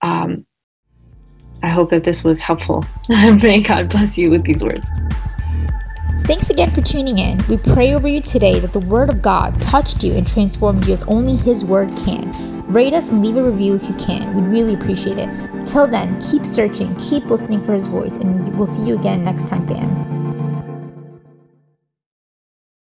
um 0.02 0.46
i 1.62 1.68
hope 1.68 1.90
that 1.90 2.04
this 2.04 2.24
was 2.24 2.42
helpful 2.42 2.90
may 3.08 3.60
god 3.62 3.90
bless 3.90 4.18
you 4.18 4.30
with 4.30 4.44
these 4.44 4.64
words 4.64 4.86
Thanks 6.26 6.50
again 6.50 6.70
for 6.72 6.82
tuning 6.82 7.18
in. 7.18 7.44
We 7.48 7.58
pray 7.58 7.94
over 7.94 8.08
you 8.08 8.22
today 8.22 8.60
that 8.60 8.72
the 8.72 8.80
Word 8.80 9.10
of 9.10 9.22
God 9.22 9.60
touched 9.60 10.04
you 10.04 10.14
and 10.16 10.26
transformed 10.26 10.86
you 10.86 10.94
as 10.94 11.02
only 11.04 11.36
His 11.36 11.66
Word 11.66 11.90
can. 11.98 12.64
Rate 12.68 12.94
us 12.94 13.08
and 13.10 13.24
leave 13.24 13.36
a 13.36 13.44
review 13.44 13.76
if 13.76 13.88
you 13.88 13.94
can. 13.96 14.34
We'd 14.34 14.50
really 14.50 14.74
appreciate 14.74 15.18
it. 15.18 15.28
Till 15.66 15.86
then, 15.88 16.20
keep 16.22 16.46
searching, 16.46 16.96
keep 16.96 17.26
listening 17.26 17.62
for 17.62 17.74
His 17.74 17.88
voice, 17.88 18.16
and 18.16 18.48
we'll 18.56 18.68
see 18.68 18.86
you 18.86 18.98
again 18.98 19.24
next 19.24 19.48
time, 19.48 19.68
fam. 19.68 20.19